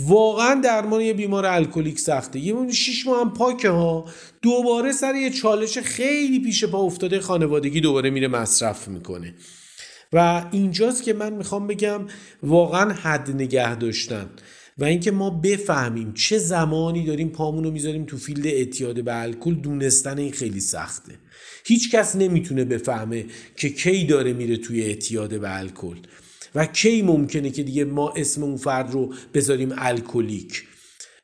واقعا 0.00 0.60
درمان 0.60 1.00
یه 1.00 1.12
بیمار 1.12 1.46
الکلیک 1.46 2.00
سخته. 2.00 2.38
یه 2.38 2.72
6 2.72 3.06
ماه 3.06 3.20
هم 3.20 3.32
پاکه 3.32 3.70
ها. 3.70 4.04
دوباره 4.42 4.92
سر 4.92 5.14
یه 5.14 5.30
چالش 5.30 5.78
خیلی 5.78 6.40
پیش 6.40 6.64
پا 6.64 6.78
افتاده 6.78 7.20
خانوادگی 7.20 7.80
دوباره 7.80 8.10
میره 8.10 8.28
مصرف 8.28 8.88
می‌کنه. 8.88 9.34
و 10.12 10.44
اینجاست 10.52 11.02
که 11.02 11.12
من 11.12 11.32
می‌خوام 11.32 11.66
بگم 11.66 12.00
واقعا 12.42 12.92
حد 12.92 13.30
نگه 13.30 13.74
داشتن 13.74 14.30
و 14.78 14.84
اینکه 14.84 15.10
ما 15.10 15.30
بفهمیم 15.30 16.12
چه 16.12 16.38
زمانی 16.38 17.06
داریم 17.06 17.28
پامون 17.28 17.64
رو 17.64 17.70
می‌ذاریم 17.70 18.04
تو 18.04 18.16
field 18.16 18.46
اعتیاد 18.46 19.04
به 19.04 19.22
الکل 19.22 19.54
دونستن 19.54 20.18
این 20.18 20.32
خیلی 20.32 20.60
سخته. 20.60 21.12
هیچ 21.64 21.90
کس 21.90 22.16
نمی‌تونه 22.16 22.64
بفهمه 22.64 23.26
که 23.56 23.68
کی 23.68 24.04
داره 24.04 24.32
میره 24.32 24.56
توی 24.56 24.82
اعتیاد 24.82 25.40
به 25.40 25.56
الکل. 25.56 25.96
و 26.56 26.66
کی 26.66 27.02
ممکنه 27.02 27.50
که 27.50 27.62
دیگه 27.62 27.84
ما 27.84 28.12
اسم 28.16 28.42
اون 28.42 28.56
فرد 28.56 28.92
رو 28.92 29.14
بذاریم 29.34 29.74
الکلیک؟ 29.78 30.62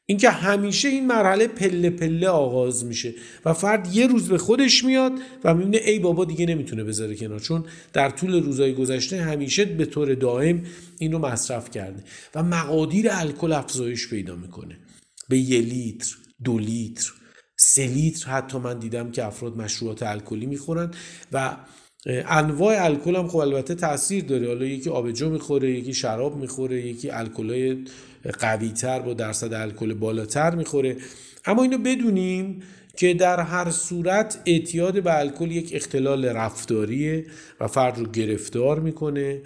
اینکه 0.06 0.30
همیشه 0.30 0.88
این 0.88 1.06
مرحله 1.06 1.46
پله 1.46 1.90
پله 1.90 2.28
آغاز 2.28 2.84
میشه 2.84 3.14
و 3.44 3.52
فرد 3.52 3.96
یه 3.96 4.06
روز 4.06 4.28
به 4.28 4.38
خودش 4.38 4.84
میاد 4.84 5.12
و 5.44 5.54
می‌بینه 5.54 5.76
ای 5.76 5.98
بابا 5.98 6.24
دیگه 6.24 6.46
نمی‌تونه 6.46 6.84
بذاره 6.84 7.16
کنار 7.16 7.40
چون 7.40 7.64
در 7.92 8.10
طول 8.10 8.42
روزهای 8.42 8.74
گذشته 8.74 9.22
همیشه 9.22 9.64
به 9.64 9.84
طور 9.84 10.14
دائم 10.14 10.62
این 10.98 11.12
رو 11.12 11.18
مصرف 11.18 11.70
کرده 11.70 12.04
و 12.34 12.42
مقادیر 12.42 13.06
الکل 13.10 13.52
افزایش 13.52 14.08
پیدا 14.08 14.36
می‌کنه. 14.36 14.78
به 15.28 15.38
یه 15.38 15.60
لیتر 15.60 16.16
دو 16.44 16.58
لیتر 16.58 17.12
سه 17.58 17.86
لیتر 17.86 18.30
حتی 18.30 18.58
من 18.58 18.78
دیدم 18.78 19.10
که 19.10 19.24
افراد 19.24 19.56
مشروبات 19.56 20.02
الکلی 20.02 20.46
می‌خورن 20.46 20.90
و 21.32 21.56
انواع 22.06 22.84
الکل 22.84 23.16
هم 23.16 23.28
خب 23.28 23.36
البته 23.36 23.74
تاثیر 23.74 24.24
داره. 24.24 24.46
حالا 24.46 24.66
یکی 24.66 24.90
آبجو 24.90 25.30
می‌خوره 25.30 25.70
یکی 25.70 25.94
شراب 25.94 26.36
می‌خوره 26.36 26.86
یکی 26.86 27.10
الکلای 27.10 27.76
قوی 28.40 28.68
تر 28.68 29.00
با 29.00 29.14
درصد 29.14 29.52
الکل 29.52 29.94
بالاتر 29.94 30.54
می‌خوره. 30.54 30.96
اما 31.44 31.62
اینو 31.62 31.78
بدونیم 31.78 32.62
که 32.96 33.14
در 33.14 33.40
هر 33.40 33.70
صورت 33.70 34.38
اعتیاد 34.46 35.02
به 35.02 35.18
الکل 35.18 35.50
یک 35.50 35.70
اختلال 35.74 36.24
رفتاریه 36.24 37.26
و 37.60 37.66
فرد 37.66 37.98
رو 37.98 38.06
گرفتار 38.06 38.80
می‌کنه 38.80 39.42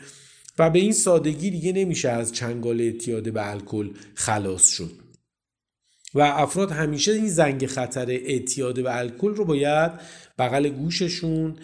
و 0.58 0.70
به 0.70 0.78
این 0.78 0.92
سادگی 0.92 1.50
دیگه 1.50 1.72
نمیشه 1.72 2.08
از 2.08 2.32
چنگال 2.32 2.80
اعتیاد 2.80 3.32
به 3.32 3.50
الکل 3.50 3.90
خلاص 4.14 4.68
شد. 4.68 5.05
و 6.16 6.20
افراد 6.20 6.70
همیشه 6.70 7.12
این 7.12 7.28
زنگ 7.28 7.66
خطر 7.66 8.06
اعتیاد 8.10 8.82
به 8.82 8.98
الکل 8.98 9.34
رو 9.34 9.44
باید 9.44 9.92
بغل 10.38 10.68
گوششون 10.68 11.56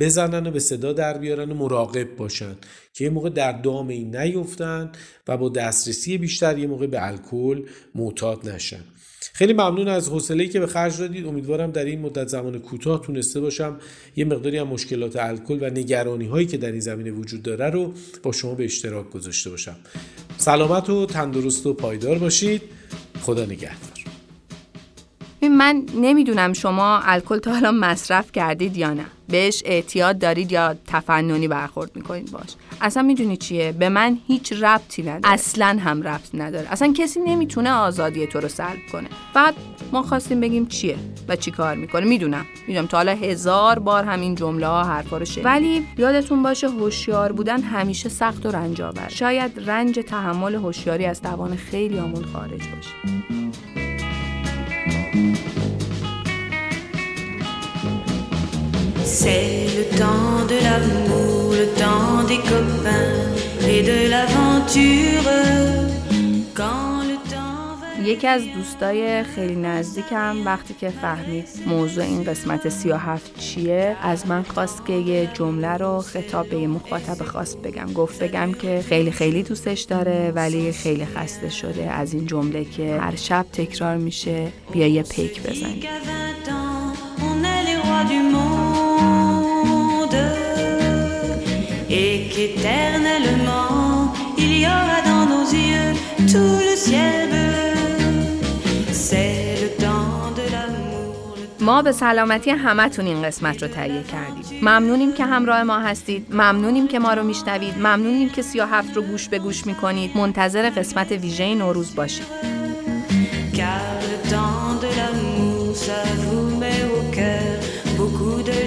بزنن 0.00 0.46
و 0.46 0.50
به 0.50 0.60
صدا 0.60 0.92
در 0.92 1.18
بیارن 1.18 1.50
و 1.50 1.54
مراقب 1.54 2.16
باشن 2.16 2.56
که 2.94 3.04
یه 3.04 3.10
موقع 3.10 3.30
در 3.30 3.52
دام 3.52 3.88
این 3.88 4.16
نیفتن 4.16 4.92
و 5.28 5.36
با 5.36 5.48
دسترسی 5.48 6.18
بیشتر 6.18 6.58
یه 6.58 6.66
موقع 6.66 6.86
به 6.86 7.06
الکل 7.06 7.62
معتاد 7.94 8.48
نشن. 8.48 8.80
خیلی 9.32 9.52
ممنون 9.52 9.88
از 9.88 10.08
حوصله‌ای 10.08 10.48
که 10.48 10.60
به 10.60 10.66
خرج 10.66 10.98
دادید. 10.98 11.26
امیدوارم 11.26 11.70
در 11.70 11.84
این 11.84 12.00
مدت 12.00 12.28
زمان 12.28 12.58
کوتاه 12.58 13.02
تونسته 13.02 13.40
باشم 13.40 13.78
یه 14.16 14.24
مقداری 14.24 14.58
از 14.58 14.66
مشکلات 14.66 15.16
الکل 15.16 15.58
و 15.60 15.70
نگرانی 15.70 16.26
هایی 16.26 16.46
که 16.46 16.56
در 16.56 16.70
این 16.70 16.80
زمینه 16.80 17.10
وجود 17.10 17.42
داره 17.42 17.70
رو 17.70 17.92
با 18.22 18.32
شما 18.32 18.54
به 18.54 18.64
اشتراک 18.64 19.10
گذاشته 19.10 19.50
باشم. 19.50 19.76
سلامت 20.36 20.90
و 20.90 21.06
تندرست 21.06 21.66
و 21.66 21.74
پایدار 21.74 22.18
باشید. 22.18 22.62
خدا 23.20 23.44
نگهدار. 23.44 23.90
من 25.42 25.86
نمی‌دونم 25.94 26.52
شما 26.52 27.00
الکل 27.04 27.38
تا 27.38 27.50
حالا 27.52 27.72
مصرف 27.72 28.32
کردید 28.32 28.76
یا 28.76 28.94
نه. 28.94 29.06
بهش 29.28 29.62
اعتیاد 29.64 30.18
دارید 30.18 30.52
یا 30.52 30.76
تفننی 30.86 31.48
برخورد 31.48 31.96
می‌کنید؟ 31.96 32.30
باش. 32.30 32.48
اصلا 32.80 33.02
می‌دونی 33.02 33.36
چیه؟ 33.36 33.72
به 33.72 33.88
من 33.88 34.18
هیچ 34.26 34.52
ربطی 34.52 35.02
نداره. 35.02 35.34
اصلا 35.34 35.78
هم 35.80 36.02
ربط 36.02 36.34
نداره. 36.34 36.72
اصلا 36.72 36.92
کسی 36.92 37.20
نمی‌تونه 37.20 37.70
آزادی 37.70 38.26
تو 38.26 38.40
رو 38.40 38.48
سلب 38.48 38.78
کنه. 38.92 39.08
فقط 39.34 39.54
ما 39.92 40.02
خواستیم 40.02 40.40
بگیم 40.40 40.66
چیه 40.66 40.96
و 41.28 41.36
چی 41.36 41.50
کار 41.50 41.74
می‌کنه. 41.74 42.06
می‌دونم. 42.06 42.46
می‌دونم. 42.68 42.86
تا 42.86 42.96
حالا 42.96 43.12
هزار 43.12 43.78
بار 43.78 44.04
همین 44.04 44.34
جمله 44.34 44.66
ها 44.66 44.84
حرفا 44.84 45.18
رو 45.18 45.24
شد 45.24 45.44
ولی 45.44 45.86
یادتون 45.98 46.42
باشه 46.42 46.68
هوشیار 46.68 47.32
بودن 47.32 47.60
همیشه 47.62 48.08
سخت 48.08 48.46
و 48.46 48.50
رنج 48.50 48.80
آور 48.80 49.08
شاید 49.08 49.70
رنج 49.70 49.98
تحمل 49.98 50.54
هوشیاری 50.54 51.06
از 51.06 51.22
توان 51.22 51.56
خیلی 51.56 51.98
آمون 51.98 52.24
خارج 52.24 52.60
باشه. 52.60 53.39
C'est 59.12 59.66
le 59.76 59.84
temps 59.98 60.46
de 60.52 60.58
l'amour, 60.66 61.52
le 61.60 61.66
temps 61.82 62.22
des 62.28 62.38
copains 62.38 63.18
et 63.68 63.82
de 63.82 64.08
l'aventure. 64.08 65.28
Quand 66.54 67.02
le 67.10 67.16
temps 67.30 67.50
یکی 68.04 68.26
از 68.26 68.42
دوستای 68.54 69.22
خیلی 69.22 69.56
نزدیکم 69.56 70.36
وقتی 70.46 70.74
که 70.74 70.90
فهمید 70.90 71.48
موضوع 71.66 72.04
این 72.04 72.24
قسمت 72.24 72.68
37 72.68 73.38
چیه 73.38 73.96
از 74.02 74.26
من 74.26 74.42
خواست 74.42 74.86
که 74.86 74.92
یه 74.92 75.28
جمله 75.34 75.76
رو 75.76 75.98
خطاب 75.98 76.48
به 76.48 76.56
یه 76.56 76.66
مخاطب 76.66 77.24
خاص 77.24 77.56
بگم 77.56 77.92
گفت 77.92 78.22
بگم 78.22 78.52
که 78.52 78.84
خیلی 78.88 79.10
خیلی 79.10 79.42
دوستش 79.42 79.80
داره 79.80 80.32
ولی 80.34 80.72
خیلی 80.72 81.04
خسته 81.04 81.48
شده 81.48 81.90
از 81.90 82.14
این 82.14 82.28
jumle 82.28 82.76
که 82.76 82.98
هر 83.00 83.16
شب 83.16 83.46
تکرار 83.52 83.96
میشه 83.96 84.48
بیا 84.72 84.86
یه 84.86 85.02
پیک 85.02 85.42
بزنی 85.42 85.88
ما 101.60 101.82
به 101.82 101.92
سلامتی 101.92 102.50
همتون 102.50 103.06
این 103.06 103.22
قسمت 103.22 103.62
رو 103.62 103.68
تهیه 103.68 104.02
کردیم. 104.02 104.60
ممنونیم 104.62 105.12
که 105.12 105.24
همراه 105.24 105.62
ما 105.62 105.78
هستید. 105.78 106.26
ممنونیم 106.30 106.88
که 106.88 106.98
ما 106.98 107.14
رو 107.14 107.24
میشنوید. 107.24 107.78
ممنونیم 107.78 108.28
که 108.28 108.42
سیاه 108.42 108.70
هفت 108.70 108.96
رو 108.96 109.02
گوش 109.02 109.28
به 109.28 109.38
گوش 109.38 109.66
می‌کنید. 109.66 110.16
منتظر 110.16 110.70
قسمت 110.70 111.12
ویژه 111.12 111.54
نوروز 111.54 111.94
باشید. 111.94 112.50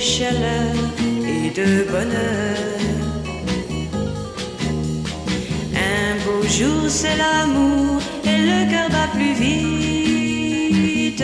Chaleur. 0.03 0.93
Un 6.09 6.15
beau 6.25 6.43
jour, 6.47 6.89
c'est 6.89 7.15
l'amour 7.15 8.01
et 8.25 8.39
le 8.49 8.69
cœur 8.69 8.89
bat 8.89 9.07
plus 9.13 9.33
vite. 9.33 11.23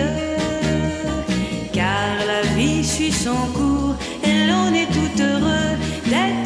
Car 1.74 2.26
la 2.26 2.42
vie 2.56 2.84
suit 2.84 3.12
son 3.12 3.42
cours 3.58 3.96
et 4.24 4.48
l'on 4.48 4.74
est 4.74 4.88
tout 4.88 5.22
heureux 5.22 5.76
d'être. 6.06 6.39